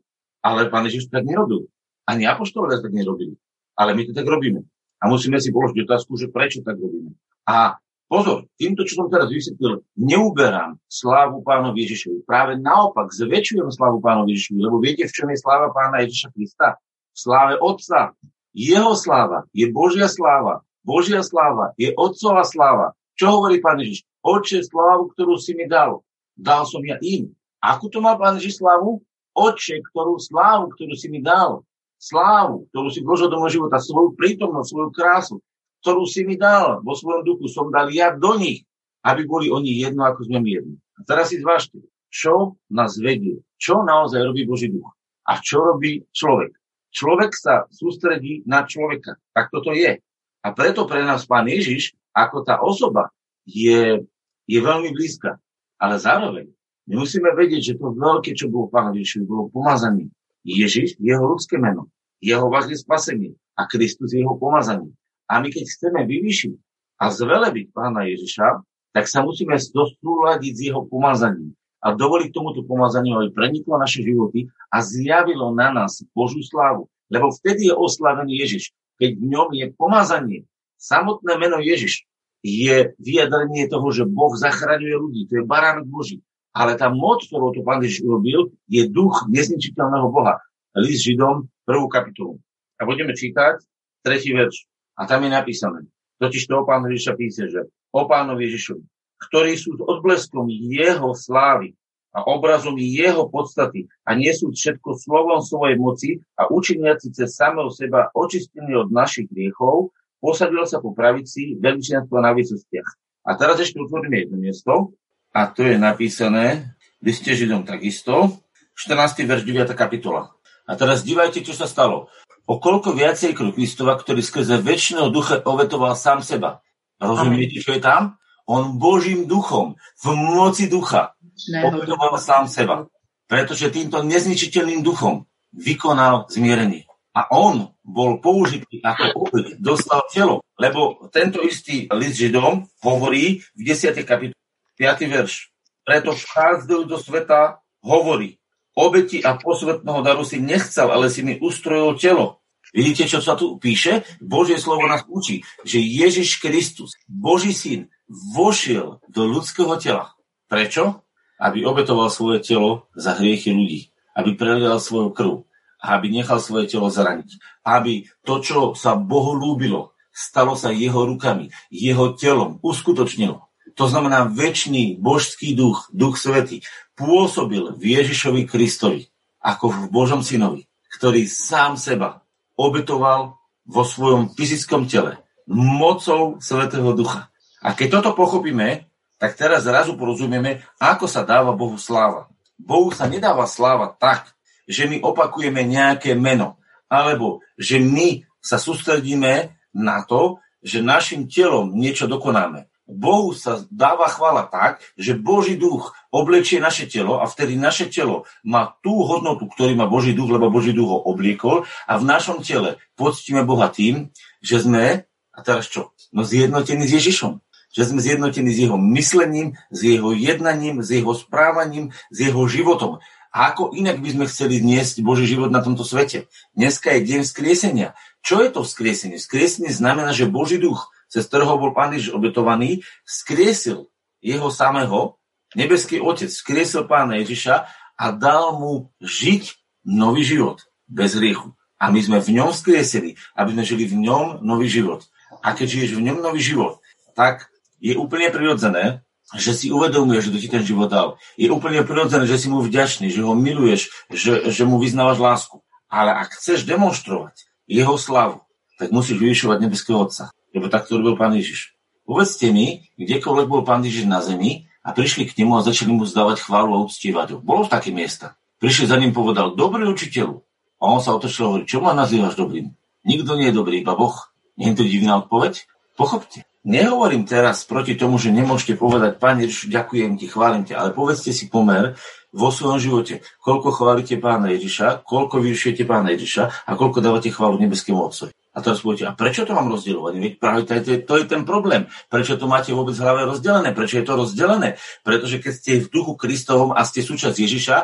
Ale 0.45 0.69
pán 0.69 0.85
Ježiš 0.85 1.09
tak 1.09 1.25
nerobil. 1.25 1.71
Ani 2.05 2.29
apoštolovia 2.29 2.85
tak 2.85 2.93
nerobili. 2.93 3.39
Ale 3.79 3.97
my 3.97 4.03
to 4.05 4.13
tak 4.13 4.29
robíme. 4.29 4.61
A 5.01 5.09
musíme 5.09 5.41
si 5.41 5.49
položiť 5.49 5.89
otázku, 5.89 6.21
že 6.21 6.29
prečo 6.29 6.61
tak 6.61 6.77
robíme. 6.77 7.17
A 7.49 7.81
Pozor, 8.15 8.47
týmto, 8.55 8.87
čo 8.87 9.03
som 9.03 9.11
teraz 9.11 9.27
vysvetlil, 9.27 9.83
neuberám 9.99 10.79
slávu 10.87 11.43
pánovi 11.43 11.83
Ježišovi. 11.83 12.23
Práve 12.23 12.55
naopak, 12.55 13.11
zväčšujem 13.11 13.75
slávu 13.75 13.99
pánovi 13.99 14.39
Ježišovi, 14.39 14.61
lebo 14.63 14.79
viete, 14.79 15.11
v 15.11 15.15
čom 15.19 15.35
je 15.35 15.43
sláva 15.43 15.75
pána 15.75 16.07
Ježiša 16.07 16.31
Krista? 16.31 16.79
V 17.11 17.19
sláve 17.19 17.59
Otca. 17.59 18.15
Jeho 18.55 18.95
sláva 18.95 19.51
je 19.51 19.67
Božia 19.67 20.07
sláva. 20.07 20.63
Božia 20.87 21.27
sláva, 21.27 21.75
je 21.75 21.91
Otcová 21.99 22.47
sláva. 22.47 22.95
Čo 23.19 23.35
hovorí 23.35 23.59
Pán 23.59 23.83
Ježiš? 23.83 24.07
Oče, 24.23 24.63
slávu, 24.63 25.11
ktorú 25.11 25.35
si 25.35 25.59
mi 25.59 25.67
dal, 25.67 26.07
dal 26.39 26.71
som 26.71 26.87
ja 26.87 27.03
im. 27.03 27.35
Ako 27.59 27.91
to 27.91 27.99
má 27.99 28.15
Pán 28.15 28.39
Ježiš 28.39 28.63
slávu? 28.63 29.03
Oče, 29.35 29.83
ktorú 29.91 30.23
slávu, 30.23 30.71
ktorú 30.71 30.95
si 30.95 31.11
mi 31.11 31.19
dal, 31.19 31.67
slávu, 31.99 32.71
ktorú 32.71 32.95
si 32.95 33.03
vložil 33.03 33.27
do 33.27 33.43
môjho 33.43 33.59
života, 33.59 33.83
svoju 33.83 34.15
prítomnosť, 34.15 34.71
svoju 34.71 34.91
krásu, 34.95 35.37
ktorú 35.85 36.09
si 36.09 36.25
mi 36.25 36.41
dal 36.41 36.81
vo 36.81 36.97
svojom 36.97 37.29
duchu, 37.29 37.45
som 37.53 37.69
dal 37.69 37.93
ja 37.93 38.17
do 38.17 38.41
nich, 38.41 38.65
aby 39.05 39.29
boli 39.29 39.53
oni 39.53 39.85
jedno, 39.85 40.09
ako 40.09 40.25
sme 40.25 40.41
my 40.41 40.51
jedno. 40.57 40.75
A 40.97 41.05
teraz 41.05 41.29
si 41.29 41.45
zvážte, 41.45 41.85
čo 42.09 42.57
nás 42.73 42.97
vedie, 42.97 43.45
čo 43.61 43.85
naozaj 43.85 44.25
robí 44.25 44.49
Boží 44.49 44.73
duch 44.73 44.89
a 45.29 45.37
čo 45.45 45.61
robí 45.61 46.09
človek. 46.09 46.57
Človek 46.89 47.37
sa 47.37 47.69
sústredí 47.69 48.41
na 48.49 48.65
človeka. 48.65 49.21
Tak 49.37 49.53
toto 49.53 49.77
je. 49.77 50.01
A 50.41 50.49
preto 50.57 50.89
pre 50.89 51.05
nás 51.05 51.29
Pán 51.29 51.53
Ježiš, 51.53 51.93
ako 52.17 52.49
tá 52.49 52.65
osoba, 52.65 53.13
je, 53.45 54.01
je 54.49 54.59
veľmi 54.65 54.89
blízka. 54.89 55.37
Ale 55.77 56.01
zároveň 56.01 56.49
my 56.89 56.97
musíme 56.97 57.29
vedieť, 57.37 57.75
že 57.75 57.79
to 57.83 57.93
veľké, 57.93 58.33
čo 58.33 58.49
bolo 58.49 58.73
Pán 58.73 58.97
Ježiš, 58.97 59.29
bolo 59.29 59.53
pomazaný. 59.53 60.09
Ježiš, 60.49 60.97
jeho 60.97 61.25
ľudské 61.29 61.61
meno, 61.61 61.93
jeho 62.25 62.49
vážne 62.49 62.77
spasenie 62.77 63.37
a 63.57 63.69
Kristus 63.69 64.13
jeho 64.13 64.37
pomazanie. 64.37 64.93
A 65.31 65.41
my 65.41 65.49
keď 65.49 65.65
chceme 65.69 66.01
vyvýšiť 66.05 66.55
a 67.01 67.11
zvelebiť 67.11 67.73
Pána 67.73 68.07
Ježiša, 68.07 68.61
tak 68.95 69.11
sa 69.11 69.27
musíme 69.27 69.59
dostúľadiť 69.59 70.53
s 70.55 70.61
jeho 70.71 70.87
pomazaním 70.87 71.57
a 71.85 71.93
dovolí 71.93 72.33
k 72.33 72.37
tomuto 72.41 72.65
pomazaniu, 72.65 73.21
aby 73.21 73.29
preniklo 73.37 73.77
naše 73.77 74.01
životy 74.01 74.49
a 74.73 74.81
zjavilo 74.81 75.53
na 75.53 75.69
nás 75.69 76.01
Božú 76.17 76.41
slávu. 76.41 76.89
Lebo 77.13 77.29
vtedy 77.29 77.69
je 77.69 77.75
oslavený 77.77 78.41
Ježiš. 78.41 78.73
Keď 78.97 79.21
v 79.21 79.25
ňom 79.29 79.49
je 79.53 79.67
pomazanie, 79.77 80.41
samotné 80.81 81.37
meno 81.37 81.61
Ježiš 81.61 82.09
je 82.41 82.97
vyjadrenie 82.97 83.69
toho, 83.69 83.85
že 83.93 84.09
Boh 84.09 84.33
zachraňuje 84.33 84.97
ľudí. 84.97 85.23
To 85.29 85.33
je 85.41 85.45
baránok 85.45 85.85
Boží. 85.85 86.25
Ale 86.57 86.81
tá 86.81 86.89
moc, 86.89 87.21
ktorú 87.29 87.53
to 87.53 87.61
pán 87.61 87.85
Ježiš 87.85 88.07
urobil, 88.09 88.55
je 88.71 88.89
duch 88.89 89.29
nezničiteľného 89.29 90.09
Boha. 90.09 90.41
List 90.73 91.05
Židom, 91.05 91.51
prvú 91.69 91.87
kapitolu. 91.93 92.41
A 92.81 92.89
budeme 92.89 93.13
čítať 93.13 93.61
tretí 94.01 94.33
verš. 94.33 94.65
A 94.95 95.07
tam 95.07 95.27
je 95.27 95.31
napísané. 95.31 95.87
Totiž 96.23 96.47
to 96.47 96.63
o 96.63 96.69
pánu 96.69 96.95
Ježiša 96.95 97.13
píše, 97.19 97.45
že 97.51 97.61
o 97.91 98.07
pánovi 98.07 98.47
Ježišovi 98.47 98.85
ktorí 99.29 99.57
sú 99.57 99.79
odbleskom 99.81 100.47
jeho 100.51 101.17
slávy 101.17 101.73
a 102.15 102.23
obrazom 102.31 102.79
jeho 102.79 103.27
podstaty 103.27 103.91
a 104.07 104.15
nesú 104.15 104.55
všetko 104.55 104.95
slovom 104.95 105.43
svojej 105.43 105.77
moci 105.81 106.11
a 106.39 106.47
učiniaci 106.47 107.11
cez 107.11 107.35
samého 107.35 107.73
seba 107.75 108.13
očistený 108.15 108.87
od 108.87 108.89
našich 108.95 109.27
hriechov, 109.35 109.91
posadil 110.23 110.63
sa 110.69 110.79
po 110.79 110.95
pravici 110.95 111.59
veličenstva 111.59 112.23
na 112.23 112.31
vysostiach. 112.31 112.87
A 113.27 113.35
teraz 113.35 113.59
ešte 113.59 113.83
otvoríme 113.83 114.15
jedno 114.15 114.39
miesto 114.39 114.95
a 115.35 115.51
to 115.51 115.67
je 115.67 115.75
napísané 115.75 116.77
v 117.03 117.11
liste 117.11 117.35
Židom 117.35 117.67
takisto, 117.67 118.39
14. 118.79 119.27
verš 119.27 119.43
9. 119.43 119.75
kapitola. 119.75 120.35
A 120.65 120.81
teraz 120.81 121.05
divajte, 121.05 121.45
čo 121.45 121.53
sa 121.53 121.69
stalo. 121.69 122.09
O 122.45 122.61
koľko 122.61 122.93
viacej 122.93 123.33
Kristova, 123.33 123.97
ktorý 123.97 124.21
skrze 124.21 124.61
väčšinou 124.61 125.09
ducha 125.09 125.41
ovetoval 125.41 125.97
sám 125.97 126.21
seba. 126.21 126.61
Rozumiete, 127.01 127.57
čo 127.61 127.73
je 127.73 127.81
tam? 127.81 128.21
On 128.45 128.77
Božím 128.77 129.25
duchom, 129.25 129.81
v 130.05 130.07
moci 130.13 130.69
ducha, 130.69 131.17
obetoval 131.65 132.21
sám 132.21 132.45
seba. 132.45 132.85
Pretože 133.25 133.73
týmto 133.73 134.05
nezničiteľným 134.05 134.85
duchom 134.85 135.25
vykonal 135.57 136.29
zmierenie. 136.29 136.85
A 137.17 137.33
on 137.33 137.73
bol 137.81 138.21
použitý 138.21 138.85
ako 138.85 139.31
obeď, 139.31 139.57
dostal 139.63 140.05
telo. 140.13 140.45
Lebo 140.61 141.09
tento 141.09 141.41
istý 141.41 141.89
list 141.95 142.21
Židom 142.21 142.69
hovorí 142.85 143.41
v 143.57 143.61
10. 143.65 143.97
kapitole 144.05 144.45
5. 144.77 145.09
verš. 145.09 145.55
Preto 145.87 146.13
vchádzajú 146.13 146.83
do 146.85 146.99
sveta 147.01 147.63
hovorí, 147.81 148.37
obeti 148.75 149.23
a 149.23 149.39
posvetného 149.39 150.01
daru 150.03 150.27
si 150.27 150.43
nechcel, 150.43 150.91
ale 150.91 151.09
si 151.09 151.23
mi 151.23 151.39
ustrojil 151.39 151.95
telo. 151.99 152.45
Vidíte, 152.75 153.07
čo 153.07 153.23
sa 153.23 153.39
tu 153.39 153.55
píše? 153.63 154.03
Božie 154.19 154.59
slovo 154.59 154.91
nás 154.91 155.07
učí, 155.07 155.47
že 155.63 155.79
Ježiš 155.79 156.43
Kristus, 156.43 156.99
Boží 157.07 157.55
syn, 157.55 157.87
vošiel 158.11 158.99
do 159.07 159.23
ľudského 159.31 159.79
tela. 159.79 160.19
Prečo? 160.51 161.07
Aby 161.39 161.63
obetoval 161.67 162.11
svoje 162.11 162.43
telo 162.43 162.91
za 162.99 163.15
hriechy 163.15 163.55
ľudí. 163.55 163.81
Aby 164.19 164.35
prelial 164.35 164.83
svoju 164.83 165.15
krv. 165.15 165.33
Aby 165.79 166.11
nechal 166.11 166.43
svoje 166.43 166.67
telo 166.67 166.91
zraniť. 166.91 167.39
Aby 167.63 168.11
to, 168.27 168.43
čo 168.43 168.59
sa 168.75 168.99
Bohu 168.99 169.39
lúbilo, 169.39 169.95
stalo 170.11 170.59
sa 170.59 170.75
jeho 170.75 171.07
rukami, 171.07 171.55
jeho 171.71 172.15
telom, 172.19 172.59
uskutočnilo. 172.63 173.54
To 173.75 173.85
znamená, 173.91 174.31
väčší 174.31 174.99
božský 175.03 175.59
duch, 175.59 175.91
duch 175.91 176.15
svetý, 176.15 176.63
pôsobil 176.95 177.75
v 177.75 177.83
Ježišovi 177.99 178.47
Kristovi, 178.47 179.11
ako 179.43 179.71
v 179.71 179.81
Božom 179.91 180.23
synovi, 180.23 180.71
ktorý 180.95 181.27
sám 181.27 181.75
seba 181.75 182.23
obetoval 182.55 183.37
vo 183.67 183.83
svojom 183.83 184.31
fyzickom 184.33 184.87
tele 184.87 185.19
mocou 185.51 186.41
Svetého 186.41 186.95
Ducha. 186.97 187.29
A 187.61 187.77
keď 187.77 188.01
toto 188.01 188.17
pochopíme, 188.17 188.89
tak 189.19 189.37
teraz 189.37 189.65
zrazu 189.65 189.97
porozumieme, 189.97 190.65
ako 190.81 191.09
sa 191.09 191.25
dáva 191.25 191.53
Bohu 191.57 191.77
sláva. 191.81 192.29
Bohu 192.61 192.93
sa 192.95 193.09
nedáva 193.11 193.49
sláva 193.49 193.93
tak, 193.97 194.33
že 194.65 194.89
my 194.89 195.01
opakujeme 195.05 195.65
nejaké 195.65 196.17
meno, 196.17 196.57
alebo 196.89 197.45
že 197.59 197.81
my 197.81 198.25
sa 198.41 198.57
sústredíme 198.57 199.57
na 199.75 200.05
to, 200.05 200.41
že 200.65 200.85
našim 200.85 201.29
telom 201.29 201.77
niečo 201.77 202.09
dokonáme. 202.09 202.69
Bohu 202.85 203.33
sa 203.33 203.65
dáva 203.73 204.13
chvála 204.13 204.45
tak, 204.45 204.85
že 205.01 205.17
Boží 205.17 205.57
duch 205.57 205.97
oblečie 206.13 206.61
naše 206.61 206.85
telo 206.85 207.21
a 207.21 207.25
vtedy 207.25 207.57
naše 207.57 207.89
telo 207.89 208.29
má 208.45 208.77
tú 208.85 209.05
hodnotu, 209.09 209.49
ktorý 209.49 209.73
má 209.73 209.89
Boží 209.89 210.13
duch, 210.13 210.29
lebo 210.29 210.53
Boží 210.53 210.77
duch 210.77 210.93
ho 210.93 211.01
obliekol 211.01 211.65
a 211.89 211.97
v 211.97 212.05
našom 212.05 212.45
tele 212.45 212.77
poctíme 212.95 213.41
Boha 213.43 213.73
tým, 213.73 214.13
že 214.45 214.61
sme, 214.61 215.09
a 215.33 215.39
teraz 215.41 215.73
čo? 215.73 215.97
No 216.13 216.29
zjednotení 216.29 216.85
s 216.85 216.97
Ježišom 217.01 217.41
že 217.75 217.91
sme 217.91 217.99
zjednotení 217.99 218.55
s 218.55 218.59
jeho 218.71 218.79
myslením, 218.79 219.59
s 219.75 219.83
jeho 219.83 220.15
jednaním, 220.15 220.79
s 220.79 220.95
jeho 220.95 221.11
správaním, 221.11 221.91
s 222.07 222.17
jeho 222.23 222.47
životom. 222.47 223.03
A 223.35 223.51
ako 223.51 223.75
inak 223.75 223.99
by 223.99 224.15
sme 224.15 224.31
chceli 224.31 224.63
niesť 224.63 225.03
Boží 225.03 225.27
život 225.27 225.51
na 225.51 225.59
tomto 225.59 225.83
svete? 225.83 226.31
Dneska 226.55 226.95
je 226.95 227.03
deň 227.03 227.21
vzkriesenia. 227.27 227.99
Čo 228.23 228.47
je 228.47 228.49
to 228.55 228.63
vzkriesenie? 228.63 229.19
Vzkriesenie 229.19 229.75
znamená, 229.75 230.15
že 230.15 230.31
Boží 230.31 230.63
duch, 230.63 230.94
cez 231.15 231.31
ktorého 231.31 231.55
bol 231.63 231.71
Pán 231.71 231.95
Ježiš 231.95 232.11
obetovaný, 232.11 232.83
vzkriesil 233.07 233.87
jeho 234.19 234.51
samého, 234.51 235.15
nebeský 235.55 236.03
Otec, 236.03 236.27
vzkriesil 236.27 236.91
Pána 236.91 237.23
Ježiša 237.23 237.71
a 237.95 238.07
dal 238.11 238.59
mu 238.59 238.91
žiť 238.99 239.55
nový 239.87 240.27
život 240.27 240.67
bez 240.91 241.15
hriechu. 241.15 241.55
A 241.79 241.95
my 241.95 242.03
sme 242.03 242.19
v 242.19 242.35
ňom 242.43 242.51
vzkriesili, 242.51 243.15
aby 243.39 243.55
sme 243.55 243.63
žili 243.63 243.85
v 243.87 244.03
ňom 244.03 244.43
nový 244.43 244.67
život. 244.67 245.07
A 245.39 245.55
keď 245.55 245.71
žiješ 245.71 245.91
v 245.95 246.11
ňom 246.11 246.19
nový 246.19 246.43
život, 246.43 246.83
tak 247.15 247.47
je 247.79 247.95
úplne 247.95 248.33
prirodzené, 248.35 249.07
že 249.39 249.55
si 249.55 249.71
uvedomuješ, 249.71 250.31
že 250.31 250.33
to 250.35 250.43
ti 250.43 250.49
ten 250.51 250.65
život 250.67 250.91
dal. 250.91 251.21
Je 251.39 251.47
úplne 251.47 251.87
prirodzené, 251.87 252.27
že 252.27 252.43
si 252.43 252.51
mu 252.51 252.59
vďačný, 252.59 253.07
že 253.13 253.23
ho 253.23 253.39
miluješ, 253.39 253.93
že, 254.11 254.51
že 254.51 254.63
mu 254.67 254.83
vyznávaš 254.83 255.19
lásku. 255.23 255.57
Ale 255.87 256.11
ak 256.11 256.35
chceš 256.35 256.67
demonstrovať 256.67 257.47
jeho 257.71 257.95
slavu, 257.95 258.43
tak 258.81 258.91
musíš 258.91 259.21
vyvyšovať 259.23 259.59
nebeského 259.63 260.03
Otca. 260.03 260.35
Lebo 260.55 260.71
tak 260.71 260.87
to 260.87 261.03
robil 261.03 261.19
Pán 261.19 261.35
Ježiš. 261.35 261.75
Povedzte 262.07 262.55
mi, 262.55 262.87
kdekoľvek 262.95 263.47
bol 263.51 263.67
Pán 263.67 263.83
Ježiš 263.83 264.07
na 264.07 264.23
zemi 264.23 264.71
a 264.87 264.95
prišli 264.95 265.27
k 265.27 265.43
nemu 265.43 265.59
a 265.59 265.67
začali 265.67 265.91
mu 265.91 266.07
zdávať 266.07 266.47
chválu 266.47 266.79
a 266.79 266.85
uctievať 266.87 267.37
ho. 267.37 267.39
Bolo 267.43 267.67
v 267.67 267.73
také 267.75 267.91
miesta. 267.91 268.39
Prišli 268.63 268.87
za 268.87 268.97
ním 268.97 269.11
povedal, 269.11 269.59
dobrý 269.59 269.89
učiteľu. 269.91 270.41
A 270.79 270.85
on 270.89 271.01
sa 271.01 271.17
otočil 271.17 271.45
a 271.45 271.49
hovorí, 271.49 271.65
čo 271.65 271.81
ma 271.81 271.97
nazývaš 271.97 272.37
dobrým? 272.37 272.71
Nikto 273.09 273.37
nie 273.41 273.51
je 273.51 273.57
dobrý, 273.57 273.81
iba 273.81 273.97
Boh. 273.97 274.15
Nie 274.61 274.73
je 274.73 274.81
to 274.81 274.85
divná 274.85 275.21
odpoveď? 275.25 275.65
Pochopte. 275.97 276.45
Nehovorím 276.65 277.29
teraz 277.29 277.69
proti 277.69 277.93
tomu, 277.93 278.17
že 278.17 278.33
nemôžete 278.33 278.81
povedať, 278.81 279.21
Pane 279.21 279.45
Ježiš, 279.45 279.69
ďakujem 279.69 280.17
ti, 280.17 280.29
chválim 280.29 280.65
ťa, 280.65 280.81
ale 280.81 280.91
povedzte 280.97 281.33
si 281.33 281.53
pomer 281.53 281.93
vo 282.33 282.49
svojom 282.49 282.81
živote, 282.81 283.21
koľko 283.45 283.69
chválite 283.69 284.17
Pána 284.17 284.53
Ježiša, 284.57 285.05
koľko 285.05 285.45
vyrušujete 285.45 285.85
Pána 285.85 286.17
Ježiša 286.17 286.65
a 286.65 286.71
koľko 286.73 287.05
dávate 287.05 287.29
chválu 287.29 287.61
nebeskému 287.61 288.01
Otcovi. 288.01 288.33
A 288.55 288.63
teraz 288.63 288.87
poviete, 288.87 289.11
a 289.11 289.19
prečo 289.19 289.43
to 289.43 289.51
mám 289.51 289.67
rozdielovať? 289.67 290.15
Veď 290.15 290.33
práve 290.39 290.63
to 290.63 290.79
je, 290.79 291.03
to 291.03 291.15
je 291.19 291.27
ten 291.27 291.43
problém. 291.43 291.91
Prečo 292.07 292.39
to 292.39 292.47
máte 292.47 292.71
vôbec 292.71 292.95
v 292.95 293.03
hlave 293.03 293.27
rozdelené? 293.27 293.75
Prečo 293.75 293.99
je 293.99 294.07
to 294.07 294.15
rozdelené? 294.15 294.79
Pretože 295.03 295.43
keď 295.43 295.53
ste 295.53 295.73
v 295.83 295.91
duchu 295.91 296.15
Kristovom 296.15 296.71
a 296.71 296.87
ste 296.87 297.03
súčasť 297.03 297.35
Ježiša 297.35 297.77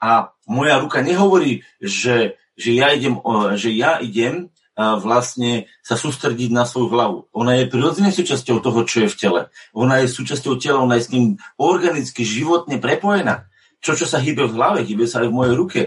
a 0.00 0.32
moja 0.48 0.80
ruka 0.80 1.04
nehovorí, 1.04 1.60
že, 1.76 2.40
že, 2.56 2.70
ja, 2.72 2.96
idem, 2.96 3.20
že 3.60 3.68
ja 3.76 4.00
idem 4.00 4.48
vlastne 4.74 5.70
sa 5.86 5.94
sústrediť 5.94 6.50
na 6.50 6.66
svoju 6.66 6.88
hlavu. 6.90 7.18
Ona 7.30 7.62
je 7.62 7.70
prirodzenou 7.70 8.10
súčasťou 8.10 8.58
toho, 8.58 8.80
čo 8.88 9.06
je 9.06 9.12
v 9.12 9.18
tele. 9.20 9.40
Ona 9.70 10.02
je 10.02 10.10
súčasťou 10.10 10.58
tela, 10.58 10.82
ona 10.82 10.98
je 10.98 11.04
s 11.06 11.12
ním 11.14 11.38
organicky, 11.60 12.26
životne 12.26 12.82
prepojená. 12.82 13.46
Čo, 13.84 13.94
čo 13.94 14.06
sa 14.08 14.18
hýbe 14.18 14.48
v 14.48 14.56
hlave, 14.56 14.82
hýbe 14.82 15.04
sa 15.04 15.22
aj 15.22 15.28
v 15.30 15.36
mojej 15.36 15.54
ruke. 15.54 15.80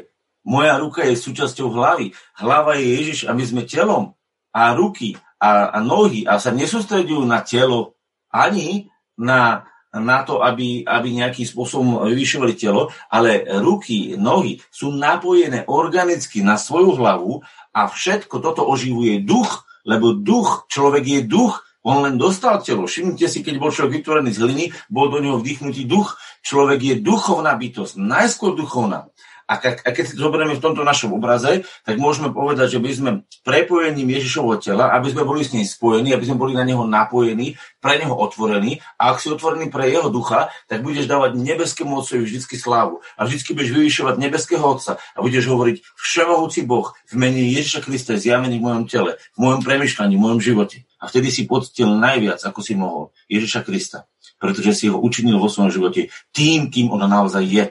Moja 0.48 0.79
ruka 0.79 1.03
je 1.03 1.20
súčasťou 1.20 1.67
hlavy. 1.74 2.15
Hlava 2.39 2.79
je 2.79 2.86
Ježiš 2.96 3.20
a 3.27 3.36
my 3.36 3.44
sme 3.44 3.67
telom. 3.67 4.15
A 4.53 4.73
ruky 4.73 5.17
a, 5.37 5.73
a 5.73 5.79
nohy 5.81 6.25
a 6.25 6.41
sa 6.41 6.49
nesústredujú 6.53 7.23
na 7.25 7.45
telo 7.45 7.97
ani 8.33 8.89
na, 9.17 9.65
na 9.93 10.21
to, 10.25 10.41
aby, 10.43 10.85
aby 10.85 11.07
nejakým 11.13 11.45
spôsobom 11.45 12.05
vyvyšovali 12.05 12.53
telo, 12.53 12.93
ale 13.09 13.45
ruky, 13.61 14.17
nohy 14.17 14.61
sú 14.69 14.93
napojené 14.93 15.65
organicky 15.65 16.45
na 16.45 16.59
svoju 16.59 16.97
hlavu 16.97 17.41
a 17.73 17.89
všetko 17.89 18.41
toto 18.41 18.65
oživuje 18.65 19.21
duch, 19.25 19.65
lebo 19.87 20.13
duch, 20.13 20.67
človek 20.67 21.05
je 21.05 21.21
duch, 21.25 21.63
on 21.87 22.03
len 22.03 22.19
dostal 22.19 22.59
telo. 22.59 22.83
Všimnite 22.83 23.31
si, 23.31 23.39
keď 23.39 23.55
bol 23.63 23.71
človek 23.71 24.03
vytvorený 24.03 24.35
z 24.35 24.43
hliny, 24.43 24.65
bol 24.91 25.07
do 25.07 25.23
neho 25.23 25.39
vdýchnutý 25.39 25.87
duch. 25.87 26.19
Človek 26.43 26.79
je 26.83 26.95
duchovná 26.99 27.55
bytosť, 27.55 27.95
najskôr 27.95 28.59
duchovná. 28.59 29.07
A, 29.47 29.55
a 29.63 29.89
keď 29.95 30.03
si 30.03 30.13
to 30.19 30.27
zoberieme 30.27 30.59
v 30.59 30.63
tomto 30.63 30.83
našom 30.83 31.15
obraze, 31.15 31.63
tak 31.87 31.95
môžeme 31.95 32.35
povedať, 32.35 32.75
že 32.75 32.79
by 32.83 32.91
sme 32.91 33.11
prepojením 33.47 34.11
Ježišovho 34.19 34.59
tela, 34.59 34.91
aby 34.91 35.07
sme 35.15 35.23
boli 35.23 35.47
s 35.47 35.55
ním 35.55 35.63
spojení, 35.63 36.11
aby 36.11 36.27
sme 36.27 36.35
boli 36.35 36.51
na 36.51 36.67
neho 36.67 36.83
napojení, 36.83 37.55
pre 37.79 37.95
neho 37.95 38.11
otvorení. 38.11 38.83
A 38.99 39.15
ak 39.15 39.23
si 39.23 39.31
otvorený 39.31 39.71
pre 39.71 39.87
jeho 39.87 40.11
ducha, 40.11 40.51
tak 40.67 40.83
budeš 40.83 41.07
dávať 41.07 41.39
nebeskému 41.39 41.95
Otcovi 41.95 42.27
vždycky 42.27 42.59
slávu. 42.59 42.99
A 43.15 43.23
vždycky 43.23 43.55
budeš 43.55 43.71
vyvyšovať 43.71 44.15
nebeského 44.19 44.67
Otca 44.67 44.99
a 44.99 45.17
budeš 45.23 45.47
hovoriť 45.47 45.79
všemohúci 45.95 46.67
Boh 46.67 46.91
v 47.07 47.15
mene 47.15 47.39
Ježiša 47.47 47.87
Krista 47.87 48.19
je 48.19 48.27
zjavený 48.27 48.59
v 48.59 48.65
mojom 48.67 48.83
tele, 48.91 49.15
v 49.33 49.39
mojom 49.39 49.63
premyšľaní, 49.63 50.19
v 50.19 50.23
mojom 50.27 50.39
živote. 50.43 50.83
A 50.99 51.07
vtedy 51.07 51.31
si 51.31 51.47
poctil 51.47 51.87
najviac, 51.87 52.43
ako 52.43 52.59
si 52.59 52.75
mohol, 52.75 53.15
Ježiša 53.31 53.63
Krista 53.63 54.03
pretože 54.37 54.71
si 54.77 54.85
ho 54.87 55.01
učinil 55.01 55.41
vo 55.41 55.49
svojom 55.49 55.73
živote 55.73 56.13
tým, 56.29 56.69
kým 56.69 56.93
on 56.93 57.01
naozaj 57.01 57.41
je. 57.41 57.65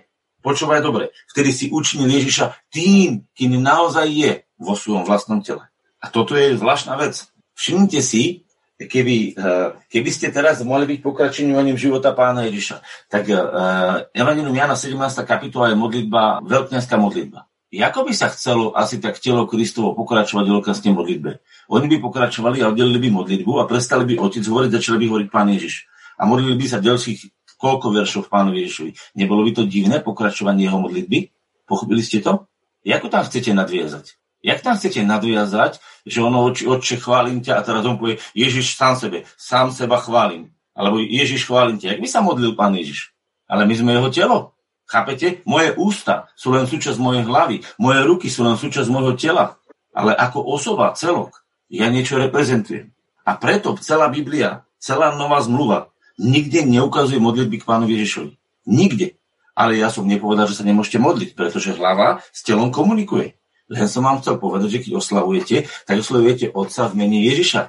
Počúvaj 0.46 0.78
dobre, 0.78 1.10
vtedy 1.34 1.50
si 1.50 1.66
učinil 1.74 2.06
Ježiša 2.06 2.70
tým, 2.70 3.26
kým 3.34 3.58
naozaj 3.58 4.06
je 4.06 4.32
vo 4.62 4.78
svojom 4.78 5.02
vlastnom 5.02 5.42
tele. 5.42 5.66
A 5.98 6.06
toto 6.06 6.38
je 6.38 6.54
zvláštna 6.54 6.94
vec. 7.02 7.26
Všimnite 7.58 7.98
si, 7.98 8.46
keby, 8.78 9.34
eh, 9.34 9.68
keby 9.90 10.10
ste 10.14 10.30
teraz 10.30 10.62
mohli 10.62 10.86
byť 10.86 10.98
pokračovaním 11.02 11.74
života 11.74 12.14
pána 12.14 12.46
Ježiša, 12.46 12.78
tak 13.10 13.26
uh, 13.26 14.06
Evangelium 14.14 14.54
Jana 14.54 14.78
17. 14.78 15.26
kapitola 15.26 15.74
je 15.74 15.76
modlitba, 15.82 16.46
veľkňanská 16.46 16.94
modlitba. 16.94 17.50
Ako 17.76 18.06
by 18.06 18.14
sa 18.14 18.30
chcelo 18.30 18.70
asi 18.78 19.02
tak 19.02 19.18
telo 19.18 19.50
Kristovo 19.50 19.98
pokračovať 19.98 20.46
v 20.46 20.54
veľkňanskej 20.62 20.92
modlitbe? 20.94 21.30
Oni 21.74 21.86
by 21.90 21.96
pokračovali 21.98 22.62
a 22.62 22.70
oddelili 22.70 23.02
by 23.02 23.08
modlitbu 23.10 23.52
a 23.58 23.66
prestali 23.66 24.06
by 24.06 24.22
otec 24.22 24.46
hovoriť, 24.46 24.70
začali 24.78 24.96
by 25.02 25.06
hovoriť 25.10 25.28
pán 25.28 25.50
Ježiš. 25.50 25.90
A 26.16 26.24
modlili 26.24 26.54
by 26.54 26.66
sa 26.70 26.78
ďalších 26.78 27.45
koľko 27.56 27.92
veršov 27.92 28.28
v 28.28 28.32
pánu 28.32 28.50
Ježišovi. 28.56 29.16
Nebolo 29.16 29.44
by 29.44 29.52
to 29.56 29.62
divné 29.68 30.00
pokračovanie 30.00 30.68
jeho 30.68 30.78
modlitby? 30.80 31.32
Pochopili 31.66 32.00
ste 32.04 32.22
to? 32.22 32.46
Ako 32.86 33.10
tam 33.10 33.26
chcete 33.26 33.50
nadviazať? 33.50 34.14
Jak 34.46 34.62
tam 34.62 34.78
chcete 34.78 35.02
nadviazať, 35.02 35.82
že 36.06 36.22
ono 36.22 36.46
oči, 36.46 36.70
oče, 36.70 37.02
chválim 37.02 37.42
ťa 37.42 37.58
a 37.58 37.64
teraz 37.66 37.82
on 37.82 37.98
povie 37.98 38.22
Ježiš 38.30 38.78
sám 38.78 38.94
sebe, 38.94 39.26
sám 39.34 39.74
seba 39.74 39.98
chválim. 39.98 40.54
Alebo 40.76 41.02
Ježiš 41.02 41.50
chválim 41.50 41.82
ťa. 41.82 41.96
Jak 41.96 42.02
by 42.04 42.08
sa 42.08 42.20
modlil 42.22 42.54
pán 42.54 42.76
Ježiš? 42.78 43.10
Ale 43.50 43.66
my 43.66 43.74
sme 43.74 43.90
jeho 43.98 44.10
telo. 44.12 44.38
Chápete? 44.86 45.42
Moje 45.48 45.74
ústa 45.74 46.30
sú 46.38 46.54
len 46.54 46.70
súčasť 46.70 47.00
mojej 47.02 47.26
hlavy. 47.26 47.64
Moje 47.82 48.00
ruky 48.06 48.30
sú 48.30 48.46
len 48.46 48.54
súčasť 48.54 48.86
môjho 48.86 49.18
tela. 49.18 49.58
Ale 49.90 50.14
ako 50.14 50.46
osoba, 50.46 50.94
celok, 50.94 51.42
ja 51.66 51.90
niečo 51.90 52.20
reprezentujem. 52.20 52.94
A 53.26 53.34
preto 53.34 53.74
celá 53.82 54.06
Biblia, 54.06 54.62
celá 54.78 55.10
nová 55.18 55.42
zmluva 55.42 55.90
nikde 56.20 56.64
neukazuje 56.64 57.20
modlitby 57.20 57.62
k 57.62 57.68
pánovi 57.68 58.00
Ježišovi. 58.00 58.32
Nikde. 58.66 59.16
Ale 59.56 59.80
ja 59.80 59.88
som 59.88 60.04
nepovedal, 60.04 60.44
že 60.48 60.60
sa 60.60 60.68
nemôžete 60.68 61.00
modliť, 61.00 61.30
pretože 61.32 61.72
hlava 61.72 62.20
s 62.28 62.44
telom 62.44 62.68
komunikuje. 62.68 63.40
Len 63.72 63.88
som 63.88 64.04
vám 64.04 64.20
chcel 64.20 64.36
povedať, 64.36 64.78
že 64.78 64.82
keď 64.84 64.92
oslavujete, 65.00 65.56
tak 65.88 65.96
oslavujete 65.98 66.52
Otca 66.52 66.86
v 66.92 66.94
mene 67.02 67.24
Ježiša. 67.24 67.62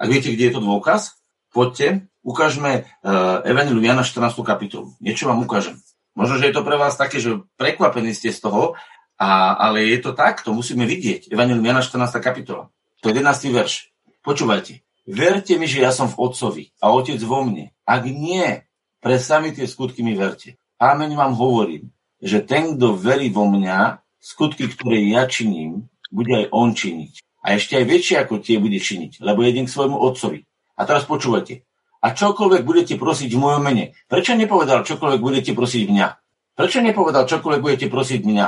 A 0.00 0.02
viete, 0.08 0.32
kde 0.32 0.50
je 0.50 0.54
to 0.56 0.62
dôkaz? 0.64 1.20
Poďte, 1.54 2.10
ukážme 2.26 2.88
uh, 3.04 3.44
Evangelium 3.46 3.84
Jana 3.84 4.02
14. 4.02 4.34
kapitolu. 4.42 4.96
Niečo 4.98 5.30
vám 5.30 5.44
ukážem. 5.44 5.78
Možno, 6.18 6.38
že 6.42 6.50
je 6.50 6.54
to 6.54 6.66
pre 6.66 6.74
vás 6.74 6.98
také, 6.98 7.22
že 7.22 7.42
prekvapení 7.54 8.10
ste 8.14 8.34
z 8.34 8.42
toho, 8.42 8.74
a, 9.14 9.54
ale 9.54 9.86
je 9.86 9.98
to 10.02 10.10
tak, 10.10 10.42
to 10.42 10.50
musíme 10.50 10.82
vidieť. 10.82 11.30
Evangelium 11.30 11.62
Jana 11.62 11.82
14. 11.82 12.18
kapitola. 12.18 12.70
To 13.02 13.10
je 13.10 13.14
11. 13.14 13.54
verš. 13.54 13.94
Počúvajte. 14.26 14.83
Verte 15.04 15.60
mi, 15.60 15.68
že 15.68 15.84
ja 15.84 15.92
som 15.92 16.08
v 16.08 16.16
Otcovi 16.16 16.64
a 16.80 16.88
Otec 16.96 17.20
vo 17.28 17.44
mne. 17.44 17.76
Ak 17.84 18.08
nie, 18.08 18.64
pre 19.04 19.20
sami 19.20 19.52
tie 19.52 19.68
skutky 19.68 20.00
mi 20.00 20.16
verte. 20.16 20.56
Amen 20.80 21.12
vám 21.12 21.36
hovorím, 21.36 21.92
že 22.24 22.40
ten, 22.40 22.80
kto 22.80 22.96
verí 22.96 23.28
vo 23.28 23.44
mňa, 23.44 24.00
skutky, 24.16 24.64
ktoré 24.72 25.04
ja 25.12 25.28
činím, 25.28 25.92
bude 26.08 26.32
aj 26.32 26.46
on 26.56 26.72
činiť. 26.72 27.20
A 27.44 27.60
ešte 27.60 27.76
aj 27.76 27.84
väčšie 27.84 28.16
ako 28.24 28.40
tie 28.40 28.56
bude 28.56 28.80
činiť, 28.80 29.20
lebo 29.20 29.44
jedem 29.44 29.68
k 29.68 29.74
svojmu 29.76 30.00
otcovi. 30.00 30.48
A 30.80 30.88
teraz 30.88 31.04
počúvajte. 31.04 31.68
A 32.00 32.16
čokoľvek 32.16 32.64
budete 32.64 32.94
prosiť 32.96 33.28
v 33.36 33.42
mojom 33.44 33.60
mene. 33.60 33.92
Prečo 34.08 34.32
nepovedal, 34.32 34.88
čokoľvek 34.88 35.20
budete 35.20 35.52
prosiť 35.52 35.84
mňa? 35.84 36.08
Prečo 36.56 36.80
nepovedal, 36.80 37.28
čokoľvek 37.28 37.60
budete 37.60 37.86
prosiť 37.92 38.20
mňa? 38.24 38.46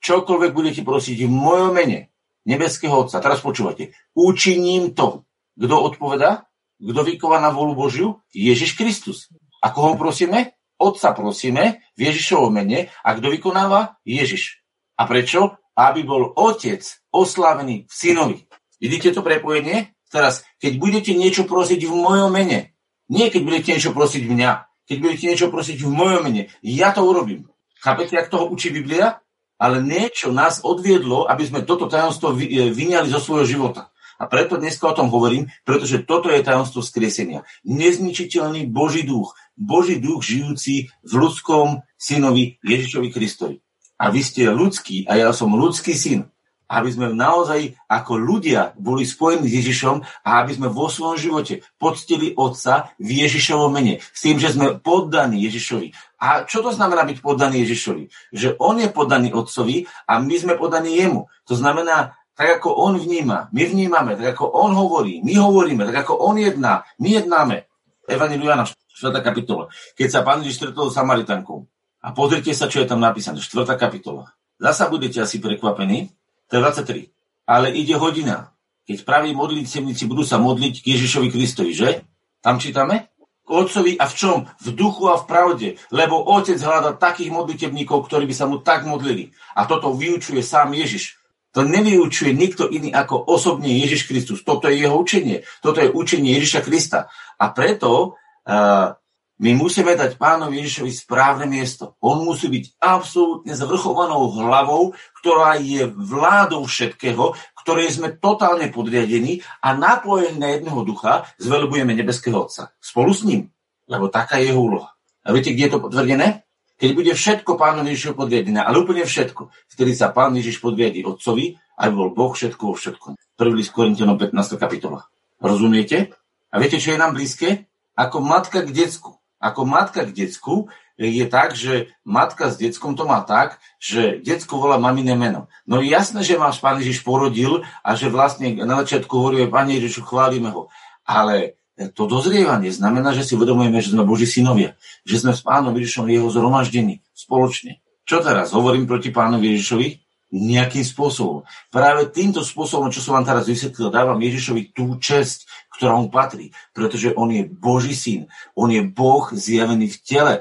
Čokoľvek 0.00 0.52
budete 0.56 0.80
prosiť 0.88 1.18
v 1.20 1.28
mojom 1.28 1.72
mene. 1.76 2.08
Nebeského 2.48 3.04
Otca. 3.04 3.20
Teraz 3.20 3.44
počúvate. 3.44 3.92
Učiním 4.16 4.96
to. 4.96 5.27
Kto 5.58 5.74
odpovedá? 5.82 6.46
Kto 6.78 7.00
vyková 7.02 7.42
na 7.42 7.50
volu 7.50 7.74
Božiu? 7.74 8.22
Ježiš 8.30 8.78
Kristus. 8.78 9.26
A 9.58 9.74
koho 9.74 9.98
prosíme? 9.98 10.54
Otca 10.78 11.10
prosíme 11.10 11.82
v 11.98 12.00
Ježišovom 12.06 12.54
mene. 12.54 12.94
A 13.02 13.18
kto 13.18 13.34
vykonáva? 13.34 13.98
Ježiš. 14.06 14.62
A 14.94 15.10
prečo? 15.10 15.58
Aby 15.74 16.06
bol 16.06 16.30
Otec 16.38 16.86
oslavený 17.10 17.90
v 17.90 17.92
synovi. 17.92 18.38
Vidíte 18.78 19.10
to 19.10 19.26
prepojenie? 19.26 19.98
Teraz, 20.08 20.46
keď 20.62 20.72
budete 20.78 21.12
niečo 21.18 21.44
prosiť 21.44 21.84
v 21.84 21.92
mojom 21.92 22.30
mene, 22.32 22.72
nie 23.10 23.28
keď 23.28 23.42
budete 23.44 23.68
niečo 23.76 23.92
prosiť 23.92 24.22
mňa, 24.24 24.50
keď 24.88 24.96
budete 25.04 25.24
niečo 25.28 25.48
prosiť 25.52 25.78
v 25.84 25.90
mojom 25.90 26.22
mene, 26.24 26.42
ja 26.64 26.96
to 26.96 27.04
urobím. 27.04 27.50
Chápete, 27.82 28.16
jak 28.16 28.32
toho 28.32 28.48
učí 28.48 28.72
Biblia? 28.72 29.20
Ale 29.58 29.82
niečo 29.82 30.30
nás 30.30 30.62
odviedlo, 30.62 31.26
aby 31.26 31.42
sme 31.42 31.66
toto 31.66 31.90
tajomstvo 31.90 32.30
vyňali 32.72 33.10
zo 33.10 33.18
svojho 33.18 33.46
života. 33.46 33.90
A 34.18 34.26
preto 34.26 34.58
dneska 34.58 34.90
o 34.90 34.96
tom 34.98 35.14
hovorím, 35.14 35.46
pretože 35.62 36.02
toto 36.02 36.26
je 36.26 36.42
tajomstvo 36.42 36.82
skriesenia. 36.82 37.46
Nezničiteľný 37.62 38.66
Boží 38.66 39.06
duch. 39.06 39.38
Boží 39.54 40.02
duch 40.02 40.26
žijúci 40.26 40.90
v 41.06 41.12
ľudskom 41.14 41.86
synovi 41.94 42.58
Ježišovi 42.66 43.08
Kristovi. 43.14 43.62
A 43.98 44.10
vy 44.10 44.20
ste 44.26 44.50
ľudský 44.50 45.06
a 45.06 45.18
ja 45.18 45.30
som 45.30 45.54
ľudský 45.54 45.94
syn. 45.94 46.26
Aby 46.68 46.92
sme 46.92 47.16
naozaj 47.16 47.80
ako 47.88 48.20
ľudia 48.20 48.76
boli 48.76 49.08
spojení 49.08 49.48
s 49.48 49.56
Ježišom 49.64 50.04
a 50.04 50.30
aby 50.44 50.52
sme 50.52 50.68
vo 50.68 50.92
svojom 50.92 51.16
živote 51.16 51.64
poctili 51.80 52.36
Otca 52.36 52.92
v 53.00 53.24
Ježišovom 53.24 53.72
mene. 53.72 54.04
S 54.04 54.28
tým, 54.28 54.36
že 54.36 54.52
sme 54.52 54.76
poddaní 54.76 55.40
Ježišovi. 55.48 55.96
A 56.20 56.44
čo 56.44 56.60
to 56.60 56.68
znamená 56.68 57.08
byť 57.08 57.24
poddaný 57.24 57.64
Ježišovi? 57.64 58.04
Že 58.36 58.48
on 58.60 58.84
je 58.84 58.92
poddaný 58.92 59.32
Otcovi 59.32 59.88
a 60.04 60.20
my 60.20 60.34
sme 60.36 60.60
poddaní 60.60 61.00
jemu. 61.00 61.32
To 61.48 61.54
znamená, 61.56 62.17
tak 62.38 62.62
ako 62.62 62.70
on 62.70 62.94
vníma, 63.02 63.50
my 63.50 63.62
vnímame, 63.66 64.14
tak 64.14 64.38
ako 64.38 64.46
on 64.54 64.70
hovorí, 64.70 65.18
my 65.26 65.34
hovoríme, 65.34 65.82
tak 65.90 66.06
ako 66.06 66.22
on 66.22 66.38
jedná, 66.38 66.86
my 67.02 67.18
jednáme. 67.18 67.66
Evangeliu 68.06 68.46
Jana, 68.46 68.62
4. 68.62 69.10
kapitola. 69.20 69.66
Keď 69.98 70.08
sa 70.08 70.22
pán 70.22 70.46
Ježiš 70.46 70.62
stretol 70.62 70.88
s 70.88 70.96
Samaritankou. 70.96 71.66
A 71.98 72.14
pozrite 72.14 72.54
sa, 72.54 72.70
čo 72.70 72.78
je 72.78 72.86
tam 72.86 73.02
napísané. 73.02 73.42
4. 73.42 73.74
kapitola. 73.74 74.32
Zasa 74.56 74.86
budete 74.86 75.18
asi 75.18 75.42
prekvapení. 75.42 76.14
To 76.48 76.56
je 76.56 76.62
23. 76.62 77.10
Ale 77.50 77.74
ide 77.74 77.98
hodina, 77.98 78.54
keď 78.88 79.04
praví 79.04 79.36
modlitevníci 79.36 80.08
budú 80.08 80.24
sa 80.24 80.40
modliť 80.40 80.80
k 80.80 80.86
Ježišovi 80.96 81.28
Kristovi, 81.28 81.76
že? 81.76 82.06
Tam 82.40 82.56
čítame? 82.56 83.12
K 83.44 83.50
Otcovi 83.50 83.98
a 84.00 84.08
v 84.08 84.14
čom? 84.14 84.38
V 84.62 84.72
duchu 84.72 85.10
a 85.10 85.20
v 85.20 85.28
pravde. 85.28 85.68
Lebo 85.92 86.22
Otec 86.22 86.56
hľadá 86.56 86.96
takých 86.96 87.34
modlitevníkov, 87.34 88.08
ktorí 88.08 88.24
by 88.24 88.34
sa 88.36 88.46
mu 88.48 88.62
tak 88.64 88.88
modlili. 88.88 89.34
A 89.58 89.68
toto 89.68 89.92
vyučuje 89.92 90.40
sám 90.40 90.72
Ježiš. 90.72 91.17
To 91.58 91.66
nevyučuje 91.66 92.38
nikto 92.38 92.70
iný 92.70 92.94
ako 92.94 93.18
osobne 93.18 93.66
Ježiš 93.66 94.06
Kristus. 94.06 94.46
Toto 94.46 94.70
je 94.70 94.78
jeho 94.78 94.94
učenie. 94.94 95.42
Toto 95.58 95.82
je 95.82 95.90
učenie 95.90 96.38
Ježiša 96.38 96.62
Krista. 96.62 97.10
A 97.34 97.50
preto 97.50 98.14
uh, 98.46 98.94
my 99.42 99.50
musíme 99.58 99.98
dať 99.98 100.14
pánovi 100.22 100.62
Ježišovi 100.62 100.90
správne 100.94 101.50
miesto. 101.50 101.98
On 101.98 102.22
musí 102.22 102.46
byť 102.46 102.78
absolútne 102.78 103.58
zvrchovanou 103.58 104.38
hlavou, 104.38 104.94
ktorá 105.18 105.58
je 105.58 105.90
vládou 105.90 106.62
všetkého, 106.62 107.34
ktorej 107.66 107.90
sme 107.90 108.14
totálne 108.14 108.70
podriadení 108.70 109.42
a 109.58 109.74
napojení 109.74 110.38
na 110.38 110.54
jedného 110.54 110.86
ducha 110.86 111.26
zvelebujeme 111.42 111.90
nebeského 111.90 112.46
Otca. 112.46 112.70
Spolu 112.78 113.10
s 113.10 113.26
ním. 113.26 113.50
Lebo 113.90 114.06
taká 114.06 114.38
je 114.38 114.54
jeho 114.54 114.62
úloha. 114.62 114.94
A 115.26 115.34
viete, 115.34 115.50
kde 115.50 115.66
je 115.66 115.72
to 115.74 115.82
potvrdené? 115.82 116.46
Keď 116.78 116.90
bude 116.94 117.10
všetko 117.10 117.58
pánu 117.58 117.82
Ježišu 117.90 118.14
podriadené, 118.14 118.62
ale 118.62 118.78
úplne 118.78 119.02
všetko, 119.02 119.50
vtedy 119.66 119.98
sa 119.98 120.14
pán 120.14 120.30
Ježiš 120.38 120.62
podriadí 120.62 121.02
otcovi, 121.02 121.58
aby 121.74 121.92
bol 121.92 122.14
Boh 122.14 122.30
všetko 122.30 122.62
vo 122.70 122.74
všetkom. 122.78 123.12
Prvý 123.34 123.54
list 123.58 123.74
Korintianom 123.74 124.14
15. 124.14 124.54
kapitola. 124.54 125.10
Rozumiete? 125.42 126.14
A 126.54 126.62
viete, 126.62 126.78
čo 126.78 126.94
je 126.94 127.02
nám 127.02 127.18
blízke? 127.18 127.66
Ako 127.98 128.22
matka 128.22 128.62
k 128.62 128.70
decku. 128.70 129.18
Ako 129.42 129.66
matka 129.66 130.06
k 130.06 130.14
decku 130.14 130.70
je 130.98 131.26
tak, 131.26 131.58
že 131.58 131.90
matka 132.06 132.50
s 132.50 132.58
deckom 132.58 132.94
to 132.94 133.06
má 133.06 133.26
tak, 133.26 133.58
že 133.82 134.22
decko 134.22 134.62
volá 134.62 134.78
mamine 134.78 135.18
meno. 135.18 135.50
No 135.66 135.82
je 135.82 135.90
jasné, 135.90 136.22
že 136.22 136.38
máš 136.38 136.62
pán 136.62 136.78
Ježiš 136.78 137.02
porodil 137.02 137.66
a 137.82 137.94
že 137.98 138.10
vlastne 138.10 138.54
na 138.66 138.78
začiatku 138.82 139.10
hovorí, 139.10 139.46
pán 139.50 139.70
Ježišu, 139.70 140.06
chválime 140.06 140.54
ho. 140.54 140.70
Ale 141.02 141.57
to 141.94 142.10
dozrievanie 142.10 142.74
znamená, 142.74 143.14
že 143.14 143.22
si 143.22 143.38
uvedomujeme, 143.38 143.78
že 143.78 143.94
sme 143.94 144.02
Boží 144.02 144.26
synovia, 144.26 144.74
že 145.06 145.22
sme 145.22 145.30
s 145.30 145.46
pánom 145.46 145.70
Ježišom 145.70 146.10
jeho 146.10 146.26
zhromaždení 146.26 147.06
spoločne. 147.14 147.78
Čo 148.02 148.24
teraz? 148.24 148.50
Hovorím 148.50 148.88
proti 148.88 149.14
pánovi 149.14 149.54
Ježišovi? 149.54 149.88
Nejakým 150.28 150.84
spôsobom. 150.84 151.48
Práve 151.72 152.12
týmto 152.12 152.44
spôsobom, 152.44 152.92
čo 152.92 153.00
som 153.00 153.16
vám 153.16 153.24
teraz 153.24 153.48
vysvetlil, 153.48 153.88
dávam 153.88 154.20
Ježišovi 154.20 154.76
tú 154.76 155.00
čest, 155.00 155.48
ktorá 155.72 155.96
mu 155.96 156.12
patrí, 156.12 156.52
pretože 156.76 157.16
on 157.16 157.32
je 157.32 157.48
Boží 157.48 157.96
syn, 157.96 158.28
on 158.52 158.68
je 158.68 158.84
Boh 158.84 159.24
zjavený 159.32 159.88
v 159.88 159.98
tele. 160.04 160.34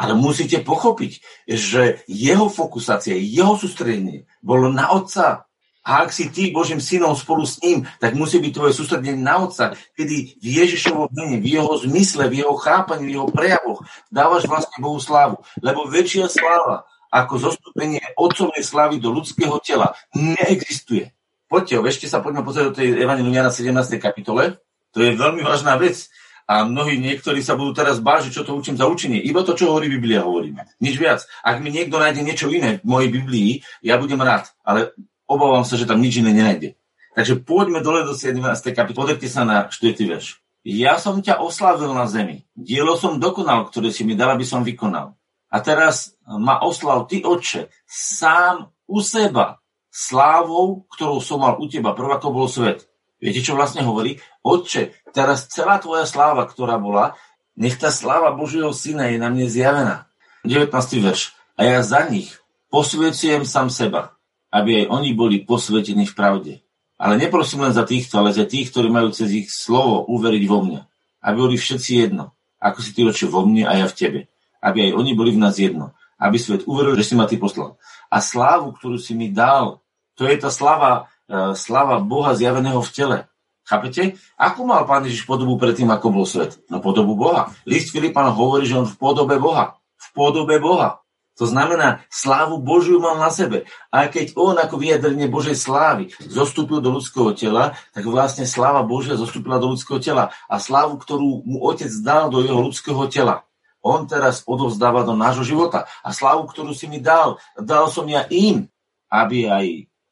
Ale 0.00 0.16
musíte 0.16 0.64
pochopiť, 0.64 1.20
že 1.44 2.00
jeho 2.08 2.48
fokusácia, 2.48 3.16
jeho 3.20 3.56
sústredenie 3.56 4.24
bolo 4.40 4.72
na 4.72 4.88
Otca. 4.96 5.44
A 5.90 6.06
ak 6.06 6.14
si 6.14 6.30
ty 6.30 6.54
Božím 6.54 6.78
synom 6.78 7.18
spolu 7.18 7.42
s 7.42 7.58
ním, 7.58 7.82
tak 7.98 8.14
musí 8.14 8.38
byť 8.38 8.52
tvoje 8.54 8.72
sústredenie 8.78 9.18
na 9.18 9.42
Otca, 9.42 9.74
kedy 9.98 10.38
v 10.38 10.46
Ježišovom 10.62 11.10
mene, 11.10 11.42
v 11.42 11.58
jeho 11.58 11.74
zmysle, 11.82 12.30
v 12.30 12.46
jeho 12.46 12.54
chápaní, 12.54 13.10
v 13.10 13.18
jeho 13.18 13.26
prejavoch 13.26 13.82
dávaš 14.06 14.46
vlastne 14.46 14.78
Bohu 14.78 15.02
slávu. 15.02 15.42
Lebo 15.58 15.90
väčšia 15.90 16.30
sláva 16.30 16.86
ako 17.10 17.50
zostúpenie 17.50 17.98
Otcovnej 18.14 18.62
slávy 18.62 19.02
do 19.02 19.10
ľudského 19.10 19.58
tela 19.58 19.98
neexistuje. 20.14 21.10
Poďte, 21.50 21.82
ešte 21.82 22.06
sa 22.06 22.22
poďme 22.22 22.46
pozrieť 22.46 22.70
do 22.70 22.76
tej 22.78 22.94
Evangelium 23.02 23.34
Jana 23.34 23.50
17. 23.50 23.74
kapitole. 23.98 24.62
To 24.94 25.02
je 25.02 25.18
veľmi 25.18 25.42
vážna 25.42 25.74
vec. 25.74 26.06
A 26.46 26.66
mnohí 26.66 26.98
niektorí 26.98 27.42
sa 27.42 27.58
budú 27.58 27.74
teraz 27.74 27.98
bážiť, 27.98 28.30
čo 28.30 28.46
to 28.46 28.54
učím 28.58 28.78
za 28.78 28.86
učenie. 28.86 29.22
Iba 29.22 29.42
to, 29.42 29.54
čo 29.58 29.70
hovorí 29.70 29.90
Biblia, 29.90 30.26
hovoríme. 30.26 30.66
Nič 30.82 30.98
viac. 30.98 31.26
Ak 31.46 31.62
mi 31.62 31.74
niekto 31.74 31.98
nájde 31.98 32.26
niečo 32.26 32.50
iné 32.50 32.82
v 32.82 32.86
mojej 32.86 33.10
Biblii, 33.10 33.50
ja 33.86 33.98
budem 33.98 34.18
rád. 34.18 34.50
Ale 34.66 34.94
obávam 35.30 35.62
sa, 35.62 35.78
že 35.78 35.86
tam 35.86 36.02
nič 36.02 36.18
iné 36.18 36.34
nenájde. 36.34 36.74
Takže 37.14 37.38
poďme 37.46 37.78
dole 37.78 38.02
do 38.02 38.18
17. 38.18 38.42
kapitoly. 38.74 39.14
Pozrite 39.14 39.30
sa 39.30 39.46
na 39.46 39.70
4. 39.70 39.94
verš. 40.02 40.42
Ja 40.66 40.98
som 40.98 41.22
ťa 41.22 41.40
oslavil 41.40 41.94
na 41.94 42.10
zemi. 42.10 42.44
Dielo 42.52 42.98
som 42.98 43.22
dokonal, 43.22 43.70
ktoré 43.70 43.94
si 43.94 44.02
mi 44.02 44.18
dal, 44.18 44.34
aby 44.34 44.44
som 44.44 44.66
vykonal. 44.66 45.14
A 45.50 45.56
teraz 45.64 46.14
ma 46.26 46.62
oslav 46.62 47.10
ty, 47.10 47.24
oče, 47.24 47.72
sám 47.88 48.70
u 48.86 48.98
seba, 49.02 49.58
slávou, 49.90 50.86
ktorou 50.94 51.18
som 51.18 51.42
mal 51.42 51.58
u 51.58 51.66
teba, 51.66 51.96
prvá 51.96 52.22
to 52.22 52.30
bol 52.30 52.46
svet. 52.46 52.86
Viete, 53.18 53.42
čo 53.42 53.58
vlastne 53.58 53.82
hovorí? 53.82 54.22
Otče, 54.46 55.10
teraz 55.10 55.50
celá 55.50 55.82
tvoja 55.82 56.06
sláva, 56.06 56.46
ktorá 56.46 56.78
bola, 56.78 57.18
nech 57.58 57.76
tá 57.76 57.90
sláva 57.90 58.32
Božieho 58.32 58.70
Syna 58.70 59.10
je 59.10 59.18
na 59.18 59.28
mne 59.28 59.50
zjavená. 59.50 60.08
19. 60.46 60.72
verš. 61.04 61.36
A 61.58 61.66
ja 61.66 61.84
za 61.84 62.06
nich 62.08 62.40
posvecujem 62.72 63.44
sám 63.44 63.68
seba, 63.68 64.16
aby 64.50 64.84
aj 64.84 64.86
oni 64.90 65.10
boli 65.14 65.36
posvetení 65.42 66.06
v 66.06 66.14
pravde. 66.14 66.52
Ale 67.00 67.16
neprosím 67.16 67.64
len 67.64 67.72
za 67.72 67.86
týchto, 67.88 68.20
ale 68.20 68.36
za 68.36 68.44
tých, 68.44 68.68
ktorí 68.68 68.92
majú 68.92 69.08
cez 69.14 69.32
ich 69.32 69.48
slovo 69.48 70.04
uveriť 70.04 70.44
vo 70.44 70.58
mňa. 70.66 70.80
Aby 71.24 71.36
boli 71.48 71.56
všetci 71.56 71.90
jedno. 71.96 72.36
Ako 72.60 72.84
si 72.84 72.92
ty 72.92 73.06
oče 73.08 73.24
vo 73.30 73.48
mne 73.48 73.64
a 73.64 73.72
ja 73.80 73.86
v 73.88 73.96
tebe. 73.96 74.20
Aby 74.60 74.90
aj 74.90 74.92
oni 75.00 75.12
boli 75.16 75.32
v 75.32 75.40
nás 75.40 75.56
jedno. 75.56 75.96
Aby 76.20 76.36
svet 76.36 76.68
uveril, 76.68 76.92
že 77.00 77.08
si 77.08 77.14
ma 77.16 77.24
ty 77.24 77.40
poslal. 77.40 77.80
A 78.12 78.20
slávu, 78.20 78.76
ktorú 78.76 79.00
si 79.00 79.16
mi 79.16 79.32
dal, 79.32 79.80
to 80.12 80.28
je 80.28 80.36
tá 80.36 80.52
sláva, 80.52 81.08
E, 81.30 81.54
slava 81.54 82.02
Boha 82.02 82.34
zjaveného 82.34 82.82
v 82.82 82.90
tele. 82.90 83.18
Chápete? 83.62 84.18
Ako 84.34 84.66
mal 84.66 84.82
Pán 84.82 85.06
Ježiš 85.06 85.22
podobu 85.30 85.54
predtým, 85.54 85.86
ako 85.94 86.10
bol 86.10 86.26
svet? 86.26 86.58
No 86.66 86.82
podobu 86.82 87.14
Boha. 87.14 87.54
List 87.62 87.94
Filipan 87.94 88.34
hovorí, 88.34 88.66
že 88.66 88.74
on 88.74 88.82
v 88.90 88.98
podobe 88.98 89.38
Boha. 89.38 89.78
V 89.94 90.06
podobe 90.10 90.58
Boha. 90.58 91.06
To 91.40 91.48
znamená, 91.48 92.04
slávu 92.12 92.60
Božiu 92.60 93.00
mal 93.00 93.16
na 93.16 93.32
sebe. 93.32 93.64
A 93.88 94.12
keď 94.12 94.36
on 94.36 94.60
ako 94.60 94.76
vyjadrenie 94.76 95.24
Božej 95.24 95.56
slávy 95.56 96.12
zostúpil 96.20 96.84
do 96.84 96.92
ľudského 96.92 97.32
tela, 97.32 97.80
tak 97.96 98.04
vlastne 98.04 98.44
sláva 98.44 98.84
Božia 98.84 99.16
zostúpila 99.16 99.56
do 99.56 99.72
ľudského 99.72 99.96
tela. 100.04 100.36
A 100.52 100.60
slávu, 100.60 101.00
ktorú 101.00 101.40
mu 101.48 101.64
otec 101.64 101.88
dal 102.04 102.28
do 102.28 102.44
jeho 102.44 102.60
ľudského 102.60 103.08
tela, 103.08 103.48
on 103.80 104.04
teraz 104.04 104.44
odovzdáva 104.44 105.00
do 105.08 105.16
nášho 105.16 105.48
života. 105.48 105.88
A 106.04 106.12
slávu, 106.12 106.44
ktorú 106.44 106.76
si 106.76 106.84
mi 106.92 107.00
dal, 107.00 107.40
dal 107.56 107.88
som 107.88 108.04
ja 108.04 108.28
im, 108.28 108.68
aby 109.08 109.48
aj 109.48 109.66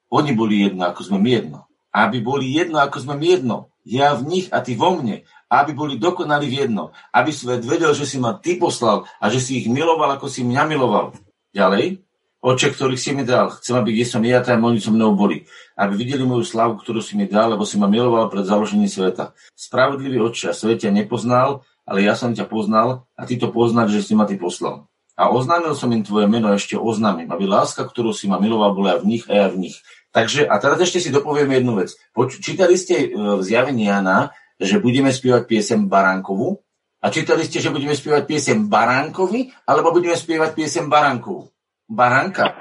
oni 0.08 0.32
boli 0.32 0.64
jedno, 0.64 0.88
ako 0.88 1.12
sme 1.12 1.20
my 1.20 1.30
jedno. 1.30 1.58
Aby 1.92 2.24
boli 2.24 2.56
jedno, 2.56 2.80
ako 2.80 3.04
sme 3.04 3.20
my 3.20 3.26
jedno. 3.36 3.56
Ja 3.84 4.16
v 4.16 4.24
nich 4.24 4.46
a 4.48 4.64
ty 4.64 4.72
vo 4.80 4.96
mne. 4.96 5.28
Aby 5.48 5.72
boli 5.72 5.94
dokonali 5.96 6.44
v 6.44 6.68
jedno. 6.68 6.92
Aby 7.12 7.32
svet 7.32 7.64
vedel, 7.64 7.96
že 7.96 8.04
si 8.04 8.20
ma 8.20 8.36
ty 8.36 8.60
poslal 8.60 9.08
a 9.16 9.32
že 9.32 9.40
si 9.40 9.64
ich 9.64 9.66
miloval, 9.68 10.12
ako 10.16 10.28
si 10.28 10.44
mňa 10.44 10.62
miloval. 10.68 11.16
Ďalej. 11.56 12.04
Oče, 12.38 12.70
ktorých 12.70 13.02
si 13.02 13.10
mi 13.18 13.26
dal, 13.26 13.50
chcem, 13.58 13.74
aby 13.74 13.90
kde 13.90 14.06
som 14.06 14.22
ja, 14.22 14.38
tam 14.38 14.62
oni 14.62 14.78
so 14.78 14.94
mnou 14.94 15.18
boli. 15.18 15.42
Aby 15.74 15.98
videli 15.98 16.22
moju 16.22 16.46
slavu, 16.46 16.78
ktorú 16.78 17.02
si 17.02 17.18
mi 17.18 17.26
dal, 17.26 17.50
lebo 17.50 17.66
si 17.66 17.74
ma 17.82 17.90
miloval 17.90 18.30
pred 18.30 18.46
založením 18.46 18.86
sveta. 18.86 19.34
Spravodlivý 19.58 20.22
oče, 20.22 20.54
svet 20.54 20.86
ťa 20.86 20.94
nepoznal, 20.94 21.66
ale 21.82 22.06
ja 22.06 22.14
som 22.14 22.30
ťa 22.30 22.46
poznal 22.46 23.10
a 23.18 23.26
ty 23.26 23.40
to 23.42 23.50
poznáš, 23.50 23.90
že 23.90 24.02
si 24.06 24.12
ma 24.14 24.22
ty 24.22 24.38
poslal. 24.38 24.86
A 25.18 25.34
oznámil 25.34 25.74
som 25.74 25.90
im 25.90 26.06
tvoje 26.06 26.30
meno, 26.30 26.54
ešte 26.54 26.78
oznámim, 26.78 27.26
aby 27.26 27.42
láska, 27.50 27.82
ktorú 27.82 28.14
si 28.14 28.30
ma 28.30 28.38
miloval, 28.38 28.70
bola 28.70 29.02
v 29.02 29.18
nich 29.18 29.26
a 29.26 29.34
ja 29.34 29.46
v 29.50 29.66
nich. 29.66 29.82
Takže, 30.14 30.46
a 30.46 30.54
teraz 30.62 30.78
ešte 30.78 31.02
si 31.02 31.10
dopoviem 31.10 31.50
jednu 31.50 31.74
vec. 31.74 31.98
Poč- 32.14 32.38
čítali 32.38 32.78
ste 32.78 33.02
e, 33.02 33.06
v 33.10 33.42
zjavení 33.42 33.90
Jana, 33.90 34.30
že 34.58 34.82
budeme 34.82 35.14
spievať 35.14 35.46
piesem 35.46 35.86
Baránkovú? 35.86 36.58
A 36.98 37.14
čítali 37.14 37.46
ste, 37.46 37.62
že 37.62 37.70
budeme 37.70 37.94
spievať 37.94 38.26
piesem 38.26 38.66
Baránkovi, 38.66 39.54
alebo 39.70 39.94
budeme 39.94 40.18
spievať 40.18 40.50
piesem 40.58 40.90
Baránkovú? 40.90 41.46
Baránka. 41.86 42.58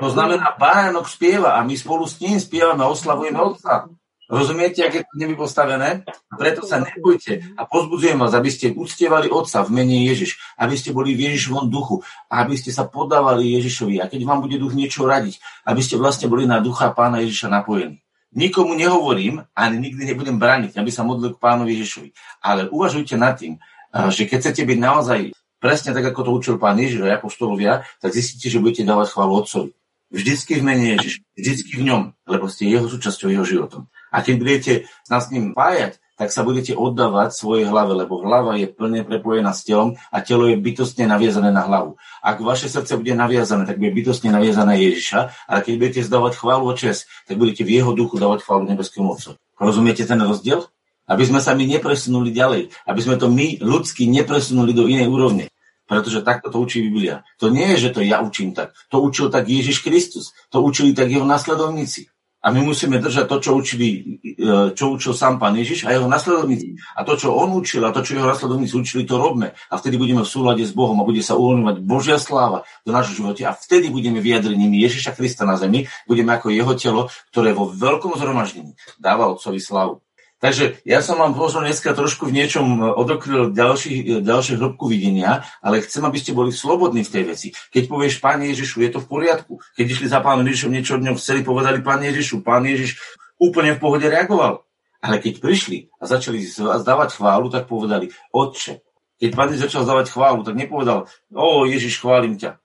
To 0.00 0.08
znamená, 0.08 0.56
Baránok 0.56 1.08
spieva 1.08 1.56
a 1.56 1.64
my 1.64 1.76
spolu 1.76 2.08
s 2.08 2.20
ním 2.20 2.40
spievame 2.40 2.84
a 2.84 2.92
oslavujeme 2.92 3.36
Otca. 3.40 3.88
Rozumiete, 4.26 4.82
aké 4.82 5.06
to 5.06 5.14
neby 5.22 5.38
postavené? 5.38 6.02
Preto 6.34 6.66
sa 6.66 6.82
nebojte 6.82 7.54
a 7.54 7.62
pozbudzujem 7.62 8.18
vás, 8.18 8.34
aby 8.34 8.50
ste 8.50 8.74
uctievali 8.74 9.30
Otca 9.30 9.62
v 9.62 9.70
mene 9.70 10.02
Ježiš, 10.02 10.34
aby 10.58 10.74
ste 10.74 10.90
boli 10.90 11.14
v 11.14 11.30
Ježišovom 11.30 11.70
duchu, 11.70 12.02
a 12.26 12.42
aby 12.42 12.58
ste 12.58 12.74
sa 12.74 12.90
podávali 12.90 13.54
Ježišovi. 13.54 14.02
A 14.02 14.10
keď 14.10 14.26
vám 14.26 14.42
bude 14.42 14.58
duch 14.58 14.74
niečo 14.74 15.06
radiť, 15.06 15.38
aby 15.62 15.78
ste 15.78 15.94
vlastne 15.94 16.26
boli 16.26 16.42
na 16.42 16.58
ducha 16.58 16.90
pána 16.90 17.22
Ježiša 17.22 17.54
napojení. 17.54 18.02
Nikomu 18.34 18.74
nehovorím, 18.74 19.46
ani 19.54 19.76
nikdy 19.78 20.02
nebudem 20.12 20.36
brániť, 20.40 20.74
aby 20.76 20.90
sa 20.90 21.06
modlil 21.06 21.36
k 21.36 21.42
pánovi 21.42 21.78
Ježišovi. 21.78 22.10
Ale 22.42 22.66
uvažujte 22.68 23.14
nad 23.14 23.38
tým, 23.38 23.62
že 24.10 24.26
keď 24.26 24.38
chcete 24.42 24.62
byť 24.66 24.78
naozaj 24.82 25.20
presne 25.56 25.96
tak, 25.96 26.04
ako 26.12 26.20
to 26.20 26.30
učil 26.36 26.54
pán 26.60 26.76
Ježiš 26.76 27.06
a 27.06 27.16
apoštolovia, 27.16 27.86
tak 28.02 28.12
zistíte, 28.12 28.52
že 28.52 28.60
budete 28.60 28.84
dávať 28.84 29.14
chválu 29.14 29.40
Otcovi. 29.40 29.70
Vždycky 30.12 30.60
v 30.60 30.62
mene 30.62 30.86
Ježiš, 30.94 31.24
vždycky 31.34 31.72
v 31.80 31.86
ňom, 31.90 32.02
lebo 32.28 32.46
ste 32.46 32.70
jeho 32.70 32.86
súčasťou, 32.86 33.32
jeho 33.32 33.42
životom. 33.42 33.90
A 34.12 34.22
keď 34.22 34.34
budete 34.38 34.72
sa 35.02 35.18
s 35.18 35.32
ním 35.34 35.50
pájať, 35.56 35.98
tak 36.16 36.32
sa 36.32 36.40
budete 36.40 36.72
oddávať 36.72 37.36
svojej 37.36 37.68
hlave, 37.68 37.92
lebo 37.92 38.24
hlava 38.24 38.56
je 38.56 38.66
plne 38.72 39.04
prepojená 39.04 39.52
s 39.52 39.68
telom 39.68 40.00
a 40.08 40.24
telo 40.24 40.48
je 40.48 40.56
bytostne 40.56 41.04
naviazané 41.04 41.52
na 41.52 41.62
hlavu. 41.68 42.00
Ak 42.24 42.40
vaše 42.40 42.72
srdce 42.72 42.96
bude 42.96 43.12
naviazané, 43.12 43.68
tak 43.68 43.76
bude 43.76 43.92
bytostne 43.92 44.32
naviazané 44.32 44.80
Ježiša, 44.80 45.46
ale 45.46 45.60
keď 45.60 45.72
budete 45.76 46.00
zdávať 46.08 46.32
chválu 46.40 46.64
o 46.64 46.74
čes, 46.74 47.04
tak 47.28 47.36
budete 47.36 47.62
v 47.68 47.78
jeho 47.78 47.92
duchu 47.92 48.16
dávať 48.16 48.48
chválu 48.48 48.64
nebeskému 48.64 49.12
Otcu. 49.12 49.36
Rozumiete 49.60 50.08
ten 50.08 50.18
rozdiel? 50.20 50.64
Aby 51.06 51.22
sme 51.22 51.38
sa 51.38 51.54
my 51.54 51.62
nepresunuli 51.70 52.34
ďalej, 52.34 52.74
aby 52.82 53.00
sme 53.00 53.14
to 53.14 53.30
my 53.30 53.62
ľudsky 53.62 54.10
nepresunuli 54.10 54.74
do 54.74 54.90
inej 54.90 55.06
úrovne. 55.06 55.46
Pretože 55.86 56.26
takto 56.26 56.50
to 56.50 56.58
učí 56.58 56.82
Biblia. 56.82 57.22
To 57.38 57.46
nie 57.46 57.78
je, 57.78 57.86
že 57.86 57.94
to 57.94 58.02
ja 58.02 58.18
učím 58.18 58.58
tak. 58.58 58.74
To 58.90 58.98
učil 58.98 59.30
tak 59.30 59.46
Ježiš 59.46 59.86
Kristus. 59.86 60.34
To 60.50 60.58
učili 60.66 60.90
tak 60.98 61.06
jeho 61.06 61.22
nasledovníci. 61.22 62.10
A 62.46 62.54
my 62.54 62.62
musíme 62.62 63.02
držať 63.02 63.26
to, 63.26 63.36
čo, 63.42 63.50
učili, 63.58 64.22
e, 64.22 64.70
čo 64.70 64.94
učil 64.94 65.18
sám 65.18 65.42
pán 65.42 65.58
Ježiš 65.58 65.82
a 65.82 65.90
jeho 65.90 66.06
nasledovníci. 66.06 66.78
A 66.94 67.02
to, 67.02 67.18
čo 67.18 67.34
on 67.34 67.50
učil 67.58 67.82
a 67.82 67.90
to, 67.90 68.06
čo 68.06 68.14
jeho 68.14 68.30
nasledovníci 68.30 68.70
učili, 68.78 69.02
to 69.02 69.18
robme. 69.18 69.50
A 69.66 69.74
vtedy 69.74 69.98
budeme 69.98 70.22
v 70.22 70.30
súlade 70.30 70.62
s 70.62 70.70
Bohom 70.70 70.94
a 71.02 71.08
bude 71.08 71.26
sa 71.26 71.34
uvoľňovať 71.34 71.76
Božia 71.82 72.22
sláva 72.22 72.62
do 72.86 72.94
nášho 72.94 73.18
života. 73.18 73.50
A 73.50 73.58
vtedy 73.58 73.90
budeme 73.90 74.22
vyjadrením 74.22 74.78
Ježiša 74.78 75.18
Krista 75.18 75.42
na 75.42 75.58
zemi. 75.58 75.90
Budeme 76.06 76.38
ako 76.38 76.54
jeho 76.54 76.72
telo, 76.78 77.02
ktoré 77.34 77.50
vo 77.50 77.66
veľkom 77.66 78.14
zhromaždení 78.14 78.78
dáva 79.02 79.26
Otcovi 79.26 79.58
slavu. 79.58 80.05
Takže 80.46 80.78
ja 80.86 81.02
som 81.02 81.18
vám 81.18 81.34
možno 81.34 81.66
dneska 81.66 81.90
trošku 81.90 82.30
v 82.30 82.38
niečom 82.38 82.78
e, 82.78 82.86
odokryl 82.94 83.50
ďalší, 83.50 83.92
e, 83.98 84.02
ďalšie 84.22 84.54
hĺbku 84.62 84.86
videnia, 84.86 85.42
ale 85.58 85.82
chcem, 85.82 86.06
aby 86.06 86.22
ste 86.22 86.38
boli 86.38 86.54
slobodní 86.54 87.02
v 87.02 87.10
tej 87.10 87.24
veci. 87.26 87.48
Keď 87.74 87.90
povieš 87.90 88.22
Pán 88.22 88.38
Ježišu, 88.46 88.78
je 88.86 88.94
to 88.94 89.02
v 89.02 89.10
poriadku. 89.10 89.58
Keď 89.74 89.86
išli 89.98 90.06
za 90.06 90.22
Pánom 90.22 90.46
Ježišom, 90.46 90.70
niečo 90.70 90.94
od 90.94 91.02
ňom 91.02 91.18
chceli, 91.18 91.42
povedali 91.42 91.82
Pán 91.82 91.98
Ježišu. 91.98 92.46
Pán 92.46 92.62
Ježiš 92.62 92.94
úplne 93.42 93.74
v 93.74 93.82
pohode 93.82 94.06
reagoval. 94.06 94.62
Ale 95.02 95.18
keď 95.18 95.42
prišli 95.42 95.90
a 95.98 96.06
začali 96.06 96.38
zdávať 96.46 97.18
chválu, 97.18 97.50
tak 97.50 97.66
povedali, 97.66 98.14
Otče. 98.30 98.86
Keď 99.18 99.30
Pán 99.34 99.50
Ježiš 99.50 99.66
začal 99.66 99.82
zdávať 99.82 100.14
chválu, 100.14 100.46
tak 100.46 100.54
nepovedal, 100.54 101.10
o 101.34 101.66
Ježiš, 101.66 101.98
chválim 101.98 102.38
ťa. 102.38 102.62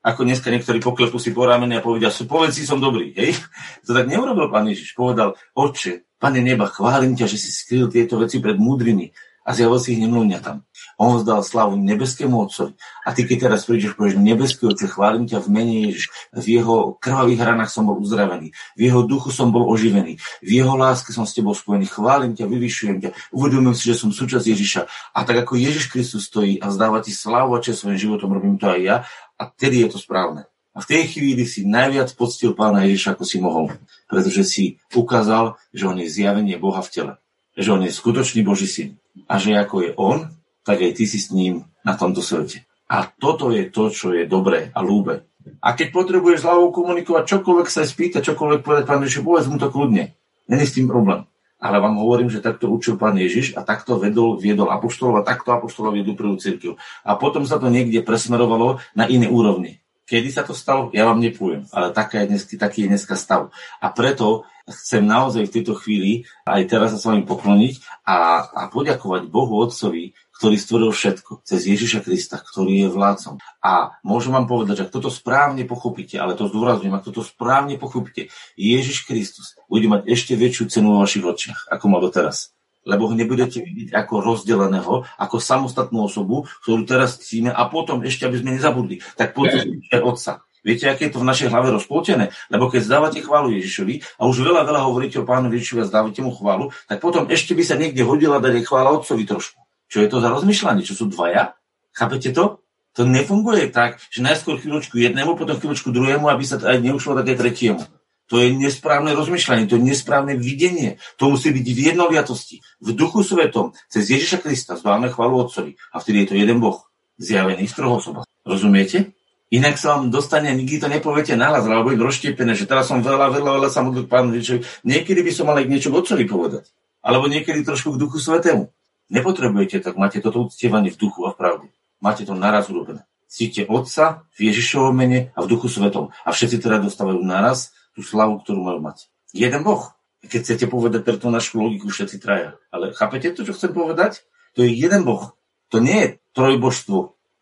ako 0.00 0.24
dneska 0.24 0.48
niektorí 0.48 0.80
poklepú 0.80 1.20
si 1.20 1.36
po 1.36 1.44
ramene 1.44 1.76
a 1.76 1.84
povedia, 1.84 2.08
povedz 2.24 2.56
si, 2.56 2.64
som 2.64 2.80
dobrý. 2.80 3.12
Hej? 3.12 3.36
To 3.84 3.92
tak 3.92 4.08
neurobil 4.08 4.48
Pán 4.48 4.64
Ježiš. 4.64 4.96
Povedal, 4.96 5.36
Otče, 5.52 6.08
Pane 6.20 6.44
neba, 6.44 6.68
chválim 6.68 7.16
ťa, 7.16 7.24
že 7.24 7.40
si 7.40 7.48
skryl 7.48 7.88
tieto 7.88 8.20
veci 8.20 8.44
pred 8.44 8.60
múdrymi 8.60 9.08
a 9.40 9.56
zjavil 9.56 9.80
si 9.80 9.96
ich 9.96 10.00
nemluvňa 10.04 10.38
tam. 10.44 10.68
On 11.00 11.16
vzdal 11.16 11.40
slavu 11.40 11.80
nebeskému 11.80 12.36
Otcovi. 12.44 12.76
A 13.08 13.16
ty, 13.16 13.24
keď 13.24 13.48
teraz 13.48 13.64
prídeš, 13.64 13.96
povieš, 13.96 14.20
nebeský 14.20 14.68
Otče, 14.68 14.92
chválim 14.92 15.24
ťa 15.24 15.40
v 15.40 15.48
mene 15.48 15.74
Ježiš. 15.88 16.12
V 16.36 16.60
jeho 16.60 17.00
krvavých 17.00 17.40
ranách 17.40 17.72
som 17.72 17.88
bol 17.88 17.96
uzdravený. 18.04 18.52
V 18.76 18.80
jeho 18.84 19.00
duchu 19.08 19.32
som 19.32 19.48
bol 19.48 19.64
oživený. 19.72 20.20
V 20.44 20.50
jeho 20.60 20.76
láske 20.76 21.16
som 21.16 21.24
s 21.24 21.32
tebou 21.32 21.56
spojený. 21.56 21.88
Chválim 21.88 22.36
ťa, 22.36 22.44
vyvyšujem 22.52 22.96
ťa. 23.00 23.10
Uvedomujem 23.32 23.76
si, 23.80 23.84
že 23.88 23.96
som 23.96 24.12
súčasť 24.12 24.44
Ježiša. 24.44 24.82
A 25.16 25.18
tak 25.24 25.40
ako 25.40 25.56
Ježiš 25.56 25.88
Kristus 25.88 26.28
stojí 26.28 26.60
a 26.60 26.68
zdáva 26.68 27.00
ti 27.00 27.16
slavu 27.16 27.56
a 27.56 27.64
čas 27.64 27.80
svojim 27.80 27.96
životom, 27.96 28.36
robím 28.36 28.60
to 28.60 28.68
aj 28.68 28.80
ja. 28.84 28.96
A 29.40 29.48
tedy 29.48 29.88
je 29.88 29.96
to 29.96 29.98
správne. 29.98 30.49
A 30.70 30.78
v 30.78 30.88
tej 30.88 31.02
chvíli 31.10 31.42
si 31.50 31.66
najviac 31.66 32.14
poctil 32.14 32.54
pána 32.54 32.86
Ježiša, 32.86 33.18
ako 33.18 33.24
si 33.26 33.42
mohol. 33.42 33.74
Pretože 34.06 34.46
si 34.46 34.64
ukázal, 34.94 35.58
že 35.74 35.90
on 35.90 35.98
je 35.98 36.06
zjavenie 36.06 36.54
Boha 36.62 36.78
v 36.78 36.92
tele. 36.94 37.14
Že 37.58 37.70
on 37.74 37.82
je 37.86 37.92
skutočný 37.92 38.40
Boží 38.46 38.70
syn. 38.70 38.90
A 39.26 39.42
že 39.42 39.58
ako 39.58 39.76
je 39.82 39.90
on, 39.98 40.30
tak 40.62 40.78
aj 40.78 40.94
ty 40.94 41.04
si 41.10 41.18
s 41.18 41.34
ním 41.34 41.66
na 41.82 41.98
tomto 41.98 42.22
svete. 42.22 42.62
A 42.86 43.06
toto 43.06 43.50
je 43.50 43.66
to, 43.66 43.90
čo 43.90 44.14
je 44.14 44.30
dobré 44.30 44.70
a 44.70 44.82
lúbe. 44.82 45.26
A 45.58 45.74
keď 45.74 45.90
potrebuješ 45.90 46.46
hlavou 46.46 46.70
komunikovať, 46.70 47.38
čokoľvek 47.38 47.68
sa 47.70 47.82
spýta, 47.82 48.22
čokoľvek 48.22 48.60
povedať 48.62 48.84
pán 48.86 49.02
Ježiš, 49.02 49.26
povedz 49.26 49.46
mu 49.50 49.58
to 49.58 49.72
kľudne. 49.72 50.14
Není 50.46 50.64
s 50.66 50.76
tým 50.76 50.86
problém. 50.86 51.26
Ale 51.60 51.76
vám 51.76 52.00
hovorím, 52.00 52.32
že 52.32 52.40
takto 52.40 52.72
učil 52.72 52.96
pán 52.96 53.20
Ježiš 53.20 53.52
a 53.52 53.60
takto 53.66 54.00
vedol, 54.00 54.40
viedol 54.40 54.72
apoštolov 54.72 55.20
a 55.20 55.26
takto 55.26 55.52
apoštolov 55.52 55.92
viedol 55.92 56.16
prvú 56.16 56.40
církev. 56.40 56.80
A 57.04 57.20
potom 57.20 57.44
sa 57.44 57.60
to 57.60 57.68
niekde 57.68 58.00
presmerovalo 58.00 58.80
na 58.96 59.04
iné 59.10 59.28
úrovni. 59.28 59.80
Kedy 60.10 60.34
sa 60.34 60.42
to 60.42 60.58
stalo, 60.58 60.90
ja 60.90 61.06
vám 61.06 61.22
nepoviem, 61.22 61.70
ale 61.70 61.94
taká 61.94 62.26
je 62.26 62.34
dnes, 62.34 62.42
taký 62.42 62.82
je 62.82 62.90
dneska 62.90 63.14
stav. 63.14 63.54
A 63.78 63.94
preto 63.94 64.42
chcem 64.66 65.06
naozaj 65.06 65.46
v 65.46 65.54
tejto 65.54 65.78
chvíli 65.78 66.26
aj 66.50 66.66
teraz 66.66 66.90
sa 66.90 66.98
s 66.98 67.06
vami 67.06 67.22
pokloniť 67.22 68.02
a, 68.02 68.42
a 68.42 68.62
poďakovať 68.74 69.30
Bohu 69.30 69.62
Otcovi, 69.62 70.10
ktorý 70.34 70.56
stvoril 70.58 70.90
všetko, 70.90 71.46
cez 71.46 71.62
Ježiša 71.62 72.02
Krista, 72.02 72.42
ktorý 72.42 72.88
je 72.88 72.88
vládcom. 72.90 73.38
A 73.62 73.94
môžem 74.02 74.34
vám 74.34 74.50
povedať, 74.50 74.82
že 74.82 74.84
ak 74.90 74.94
toto 74.98 75.14
správne 75.14 75.62
pochopíte, 75.62 76.18
ale 76.18 76.34
to 76.34 76.50
zdôrazňujem, 76.50 76.96
ak 76.96 77.06
toto 77.06 77.22
správne 77.22 77.78
pochopíte, 77.78 78.34
Ježiš 78.58 79.06
Kristus 79.06 79.54
bude 79.70 79.86
mať 79.86 80.10
ešte 80.10 80.34
väčšiu 80.34 80.64
cenu 80.72 80.96
vo 80.96 81.06
vašich 81.06 81.22
očiach, 81.22 81.70
ako 81.70 81.84
má 81.86 82.02
doteraz. 82.02 82.50
Lebo 82.88 83.12
ho 83.12 83.14
nebudete 83.14 83.60
vidieť 83.60 83.92
ako 83.92 84.24
rozdeleného, 84.24 85.04
ako 85.20 85.36
samostatnú 85.36 86.08
osobu, 86.08 86.48
ktorú 86.64 86.88
teraz 86.88 87.20
cítime 87.20 87.52
a 87.52 87.68
potom 87.68 88.00
ešte, 88.00 88.24
aby 88.24 88.40
sme 88.40 88.56
nezabudli, 88.56 89.04
tak 89.20 89.36
poďte 89.36 89.84
aj 89.92 90.00
Otca. 90.00 90.32
Viete, 90.60 90.92
aké 90.92 91.08
je 91.08 91.16
to 91.16 91.24
v 91.24 91.28
našej 91.28 91.48
hlave 91.48 91.72
rozpoltené? 91.72 92.36
Lebo 92.52 92.68
keď 92.68 92.84
zdávate 92.84 93.24
chválu 93.24 93.48
Ježišovi 93.56 94.20
a 94.20 94.28
už 94.28 94.44
veľa, 94.44 94.68
veľa 94.68 94.80
hovoríte 94.84 95.16
o 95.20 95.24
pánu 95.24 95.48
Ježišovi 95.56 95.80
a 95.84 95.88
zdávate 95.88 96.20
mu 96.20 96.36
chválu, 96.36 96.68
tak 96.84 97.00
potom 97.00 97.24
ešte 97.32 97.56
by 97.56 97.64
sa 97.64 97.80
niekde 97.80 98.04
hodila 98.04 98.44
dať 98.44 98.60
aj 98.60 98.64
chvála 98.68 98.92
Otcovi 98.92 99.24
trošku. 99.24 99.60
Čo 99.88 100.04
je 100.04 100.08
to 100.12 100.20
za 100.20 100.28
rozmýšľanie? 100.28 100.84
Čo 100.84 100.94
sú 101.00 101.04
dvaja? 101.08 101.56
Chápete 101.96 102.30
to? 102.36 102.60
To 102.98 103.06
nefunguje 103.06 103.70
tak, 103.70 104.02
že 104.10 104.20
najskôr 104.20 104.58
chvíľočku 104.60 104.98
jednému, 104.98 105.38
potom 105.38 105.56
chvíľočku 105.56 105.94
druhému, 105.94 106.26
aby 106.28 106.44
sa 106.44 106.58
aj 106.60 106.82
neušlo 106.82 107.16
také 107.16 107.38
tretiemu. 107.38 107.86
To 108.30 108.38
je 108.38 108.54
nesprávne 108.54 109.10
rozmýšľanie, 109.18 109.66
to 109.66 109.74
je 109.74 109.90
nesprávne 109.90 110.38
videnie. 110.38 111.02
To 111.18 111.34
musí 111.34 111.50
byť 111.50 111.66
v 111.66 111.80
jednoliatosti, 111.90 112.62
v 112.78 112.88
duchu 112.94 113.26
svetom, 113.26 113.74
cez 113.90 114.06
Ježiša 114.06 114.38
Krista 114.38 114.78
zdávame 114.78 115.10
chvalu 115.10 115.42
Otcovi. 115.42 115.74
A 115.90 115.98
vtedy 115.98 116.22
je 116.22 116.26
to 116.30 116.34
jeden 116.38 116.62
Boh, 116.62 116.86
zjavený 117.18 117.66
z 117.66 117.74
troch 117.74 117.98
osoba. 117.98 118.22
Rozumiete? 118.46 119.18
Inak 119.50 119.82
sa 119.82 119.98
vám 119.98 120.14
dostane, 120.14 120.54
nikdy 120.54 120.78
to 120.78 120.86
nepoviete 120.86 121.34
nahlas, 121.34 121.66
alebo 121.66 121.90
je 121.90 121.98
rozštiepené, 121.98 122.54
že 122.54 122.70
teraz 122.70 122.86
som 122.86 123.02
veľa, 123.02 123.34
veľa, 123.34 123.58
veľa 123.58 123.68
sa 123.74 123.82
modlil 123.82 124.06
Pánu 124.06 124.38
Ježišovi. 124.38 124.86
Niekedy 124.86 125.26
by 125.26 125.32
som 125.34 125.50
mal 125.50 125.58
aj 125.58 125.66
niečo 125.66 125.90
k 125.90 125.98
Otcovi 125.98 126.24
povedať. 126.30 126.70
Alebo 127.02 127.26
niekedy 127.26 127.66
trošku 127.66 127.98
k 127.98 128.00
Duchu 128.00 128.22
Svetému. 128.22 128.70
Nepotrebujete 129.10 129.82
tak, 129.82 129.98
máte 129.98 130.22
toto 130.22 130.46
uctievanie 130.46 130.94
v 130.94 131.00
duchu 131.02 131.26
a 131.26 131.34
v 131.34 131.36
pravde. 131.42 131.66
Máte 131.98 132.22
to 132.22 132.38
naraz 132.38 132.70
urobené. 132.70 133.02
Cíte 133.26 133.66
Otca 133.66 134.22
v 134.38 134.54
Ježišovom 134.54 134.94
mene 134.94 135.34
a 135.34 135.42
v 135.42 135.50
duchu 135.50 135.66
svetom. 135.66 136.14
A 136.22 136.30
všetci 136.30 136.62
teda 136.62 136.78
dostávajú 136.78 137.18
naraz 137.18 137.74
tú 137.94 138.00
slavu, 138.02 138.40
ktorú 138.40 138.60
majú 138.62 138.80
mať. 138.82 139.10
Jeden 139.34 139.62
Boh. 139.62 139.94
Keď 140.20 140.40
chcete 140.44 140.66
povedať 140.68 141.00
preto 141.02 141.32
našu 141.32 141.64
logiku, 141.64 141.88
všetci 141.88 142.20
traja. 142.20 142.60
Ale 142.68 142.92
chápete 142.92 143.32
to, 143.32 143.46
čo 143.46 143.56
chcem 143.56 143.72
povedať? 143.72 144.24
To 144.54 144.66
je 144.66 144.70
jeden 144.70 145.02
Boh. 145.06 145.32
To 145.72 145.80
nie 145.80 145.96
je 145.96 146.08
trojbožstvo. 146.36 146.98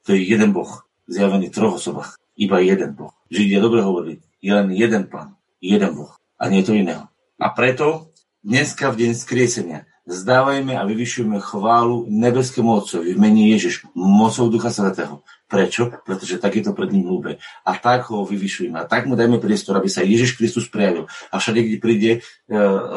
To 0.07 0.09
je 0.15 0.21
jeden 0.23 0.55
Boh. 0.55 0.87
Zjavený 1.11 1.51
v 1.51 1.57
troch 1.57 1.81
osobách. 1.81 2.15
Iba 2.39 2.63
jeden 2.63 2.95
Boh. 2.95 3.11
Židia 3.33 3.59
dobre 3.59 3.83
hovorili. 3.83 4.23
Je 4.39 4.55
len 4.55 4.71
jeden 4.71 5.11
Pán. 5.11 5.35
Jeden 5.59 5.97
Boh. 5.99 6.15
A 6.39 6.47
nie 6.47 6.63
to 6.63 6.77
iného. 6.77 7.11
A 7.41 7.51
preto 7.51 8.15
dneska 8.47 8.95
v 8.95 9.09
deň 9.09 9.13
skriesenia 9.19 9.89
Zdávajme 10.09 10.73
a 10.73 10.89
vyvyšujeme 10.89 11.37
chválu 11.37 12.09
nebeskému 12.09 12.81
Otcovi 12.81 13.13
v 13.13 13.21
mene 13.21 13.53
Ježiš, 13.53 13.85
mocou 13.93 14.49
Ducha 14.49 14.73
Svetého. 14.73 15.21
Prečo? 15.49 15.89
Pretože 16.05 16.37
tak 16.37 16.61
je 16.61 16.69
to 16.69 16.77
pred 16.77 16.93
ním 16.93 17.09
hlúbe. 17.09 17.41
A 17.65 17.73
tak 17.81 18.13
ho 18.13 18.21
vyvyšujeme. 18.29 18.77
A 18.77 18.85
tak 18.85 19.09
mu 19.09 19.17
dajme 19.17 19.41
priestor, 19.41 19.81
aby 19.81 19.89
sa 19.89 20.05
Ježiš 20.05 20.37
Kristus 20.37 20.69
prejavil. 20.69 21.09
A 21.33 21.41
všade, 21.41 21.65
kde 21.65 21.77
príde 21.81 22.11
e, 22.13 22.21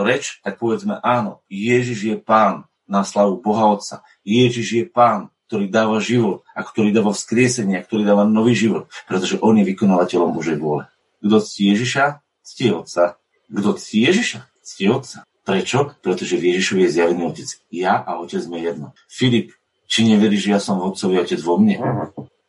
reč, 0.03 0.43
tak 0.43 0.59
povedzme 0.59 0.99
áno, 0.99 1.39
Ježiš 1.47 1.99
je 2.03 2.15
Pán 2.19 2.67
na 2.91 3.07
slavu 3.07 3.39
Boha 3.39 3.71
Otca. 3.71 4.03
Ježiš 4.27 4.67
je 4.67 4.83
Pán, 4.83 5.31
ktorý 5.47 5.71
dáva 5.71 6.03
život 6.03 6.47
a 6.51 6.63
ktorý 6.63 6.91
dáva 6.95 7.15
vzkriesenie 7.15 7.79
a 7.79 7.83
ktorý 7.83 8.07
dáva 8.07 8.27
nový 8.27 8.55
život, 8.55 8.87
pretože 9.03 9.39
on 9.39 9.59
je 9.59 9.67
vykonávateľom 9.67 10.31
Božej 10.31 10.59
vôle. 10.59 10.87
Kto 11.19 11.43
ctí 11.43 11.75
Ježiša, 11.75 12.23
ctí 12.43 12.71
Otca. 12.71 13.19
Kto 13.51 13.75
ctí 13.75 14.07
Ježiša, 14.07 14.39
ctí 14.63 14.87
Otca. 14.87 15.27
Prečo? 15.43 15.91
Pretože 15.99 16.39
v 16.39 16.55
Ježišovi 16.55 16.87
je 16.87 16.93
zjavený 16.95 17.21
Otec. 17.27 17.49
Ja 17.67 17.99
a 17.99 18.23
Otec 18.23 18.39
sme 18.43 18.63
jedno. 18.63 18.95
Filip, 19.11 19.51
či 19.91 20.07
neveríš, 20.07 20.47
že 20.47 20.53
ja 20.55 20.59
som 20.63 20.79
Otcovi 20.79 21.19
Otec 21.19 21.43
vo 21.43 21.59
mne? 21.59 21.83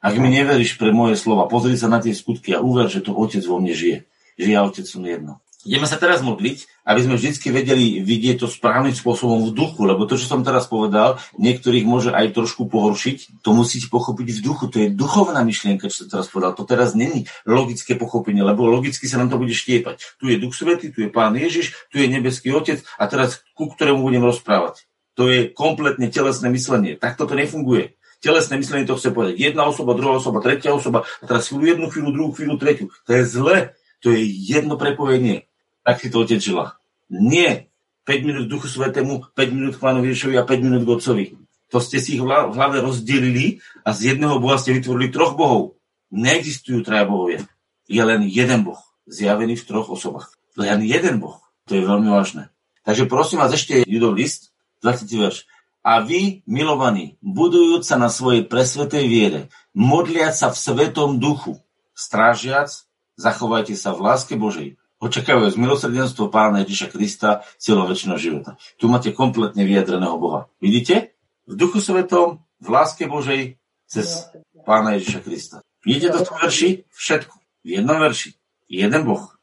Ak 0.02 0.18
mi 0.18 0.26
neveríš 0.26 0.82
pre 0.82 0.90
moje 0.90 1.14
slova, 1.14 1.46
pozri 1.46 1.78
sa 1.78 1.86
na 1.86 2.02
tie 2.02 2.10
skutky 2.10 2.50
a 2.52 2.58
uver, 2.58 2.90
že 2.90 3.06
to 3.06 3.14
Otec 3.14 3.46
vo 3.46 3.62
mne 3.62 3.70
žije. 3.70 4.02
Že 4.34 4.48
ja 4.50 4.60
Otec 4.66 4.82
som 4.82 5.06
jedno. 5.06 5.38
Ideme 5.62 5.86
sa 5.86 5.94
teraz 5.94 6.26
modliť, 6.26 6.66
aby 6.90 7.00
sme 7.06 7.14
vždy 7.14 7.38
vedeli 7.54 8.02
vidieť 8.02 8.42
to 8.42 8.50
správnym 8.50 8.90
spôsobom 8.90 9.46
v 9.46 9.54
duchu, 9.54 9.86
lebo 9.86 10.10
to, 10.10 10.18
čo 10.18 10.26
som 10.26 10.42
teraz 10.42 10.66
povedal, 10.66 11.22
niektorých 11.38 11.86
môže 11.86 12.10
aj 12.10 12.34
trošku 12.34 12.66
pohoršiť. 12.66 13.46
To 13.46 13.54
musíte 13.54 13.86
pochopiť 13.86 14.26
v 14.26 14.40
duchu. 14.42 14.66
To 14.66 14.82
je 14.82 14.90
duchovná 14.90 15.46
myšlienka, 15.46 15.86
čo 15.86 16.02
som 16.02 16.18
teraz 16.18 16.26
povedal. 16.26 16.58
To 16.58 16.66
teraz 16.66 16.98
není 16.98 17.30
logické 17.46 17.94
pochopenie, 17.94 18.42
lebo 18.42 18.66
logicky 18.66 19.06
sa 19.06 19.22
nám 19.22 19.30
to 19.30 19.38
bude 19.38 19.54
štiepať. 19.54 20.02
Tu 20.18 20.34
je 20.34 20.42
Duch 20.42 20.58
Svetý, 20.58 20.90
tu 20.90 21.06
je 21.06 21.14
Pán 21.14 21.38
Ježiš, 21.38 21.70
tu 21.94 22.02
je 22.02 22.10
Nebeský 22.10 22.50
Otec 22.50 22.82
a 22.98 23.06
teraz 23.06 23.46
ku 23.54 23.70
ktorému 23.70 24.02
budem 24.02 24.26
rozprávať. 24.26 24.82
To 25.14 25.30
je 25.30 25.46
kompletne 25.46 26.10
telesné 26.10 26.50
myslenie. 26.50 26.98
Takto 26.98 27.22
to 27.30 27.38
nefunguje. 27.38 27.94
Telesné 28.22 28.62
myslenie 28.62 28.86
to 28.86 28.94
chce 28.94 29.10
povedať. 29.10 29.34
Jedna 29.34 29.66
osoba, 29.66 29.98
druhá 29.98 30.22
osoba, 30.22 30.38
tretia 30.38 30.70
osoba, 30.70 31.02
a 31.20 31.24
teraz 31.26 31.50
chvíľu 31.50 31.74
jednu 31.74 31.86
chvíľu, 31.90 32.08
druhú 32.14 32.30
chvíľu, 32.32 32.54
tretiu. 32.54 32.86
To 33.04 33.10
je 33.18 33.22
zle. 33.26 33.56
To 34.02 34.14
je 34.14 34.22
jedno 34.22 34.78
prepojenie 34.78 35.50
tak 35.82 35.98
si 36.00 36.08
to 36.10 36.22
otec 36.22 36.38
žila. 36.38 36.78
Nie 37.10 37.68
5 38.06 38.26
minút 38.26 38.46
Duchu 38.48 38.70
Svetému, 38.70 39.34
5 39.34 39.54
minút 39.54 39.74
Pánu 39.78 40.02
Ježišovi 40.06 40.34
a 40.38 40.46
5 40.46 40.64
minút 40.64 40.82
k 40.86 40.90
Otcovi. 40.94 41.24
To 41.70 41.78
ste 41.82 41.98
si 42.02 42.18
ich 42.18 42.22
v 42.22 42.28
hlave 42.28 42.82
rozdelili 42.82 43.62
a 43.82 43.94
z 43.94 44.14
jedného 44.14 44.38
Boha 44.38 44.58
ste 44.58 44.74
vytvorili 44.74 45.12
troch 45.12 45.34
bohov. 45.34 45.78
Neexistujú 46.12 46.84
traja 46.84 47.08
bohovia. 47.08 47.40
Je 47.88 48.02
len 48.04 48.28
jeden 48.28 48.60
Boh, 48.64 48.80
zjavený 49.08 49.56
v 49.56 49.66
troch 49.66 49.88
osobách. 49.88 50.36
Len 50.56 50.84
jeden 50.84 51.18
Boh. 51.18 51.40
To 51.68 51.72
je 51.78 51.82
veľmi 51.82 52.12
vážne. 52.12 52.52
Takže 52.84 53.08
prosím 53.08 53.40
vás 53.40 53.54
ešte 53.54 53.86
Judov 53.88 54.18
list, 54.18 54.52
20. 54.84 55.08
verš. 55.08 55.48
A 55.82 55.98
vy, 55.98 56.46
milovaní, 56.46 57.18
budujúc 57.26 57.82
sa 57.82 57.98
na 57.98 58.06
svojej 58.06 58.46
presvetej 58.46 59.04
viere, 59.10 59.40
modliať 59.74 60.34
sa 60.34 60.46
v 60.54 60.56
svetom 60.62 61.18
duchu, 61.18 61.58
strážiac, 61.90 62.70
zachovajte 63.18 63.74
sa 63.74 63.90
v 63.90 64.06
láske 64.06 64.38
Božej, 64.38 64.78
očakávajú 65.02 65.50
z 65.50 65.58
milosrdenstvo 65.58 66.30
Pána 66.30 66.62
Ježiša 66.62 66.94
Krista 66.94 67.42
cieľom 67.58 67.90
väčšiného 67.90 68.20
života. 68.22 68.54
Tu 68.78 68.86
máte 68.86 69.10
kompletne 69.10 69.66
vyjadreného 69.66 70.14
Boha. 70.22 70.46
Vidíte? 70.62 71.18
V 71.50 71.58
duchu 71.58 71.82
svetom, 71.82 72.46
v 72.62 72.68
láske 72.70 73.10
Božej, 73.10 73.58
cez 73.90 74.30
Pána 74.62 74.94
Ježiša 74.94 75.20
Krista. 75.26 75.56
Vidíte 75.82 76.14
to 76.14 76.22
v 76.22 76.30
verši? 76.46 76.70
Všetko. 76.94 77.34
V 77.66 77.68
jednom 77.74 77.98
verši. 77.98 78.38
Jeden 78.70 79.02
Boh. 79.02 79.34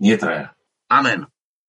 Nie 0.00 0.16
traja. 0.16 0.56
Amen. 0.88 1.28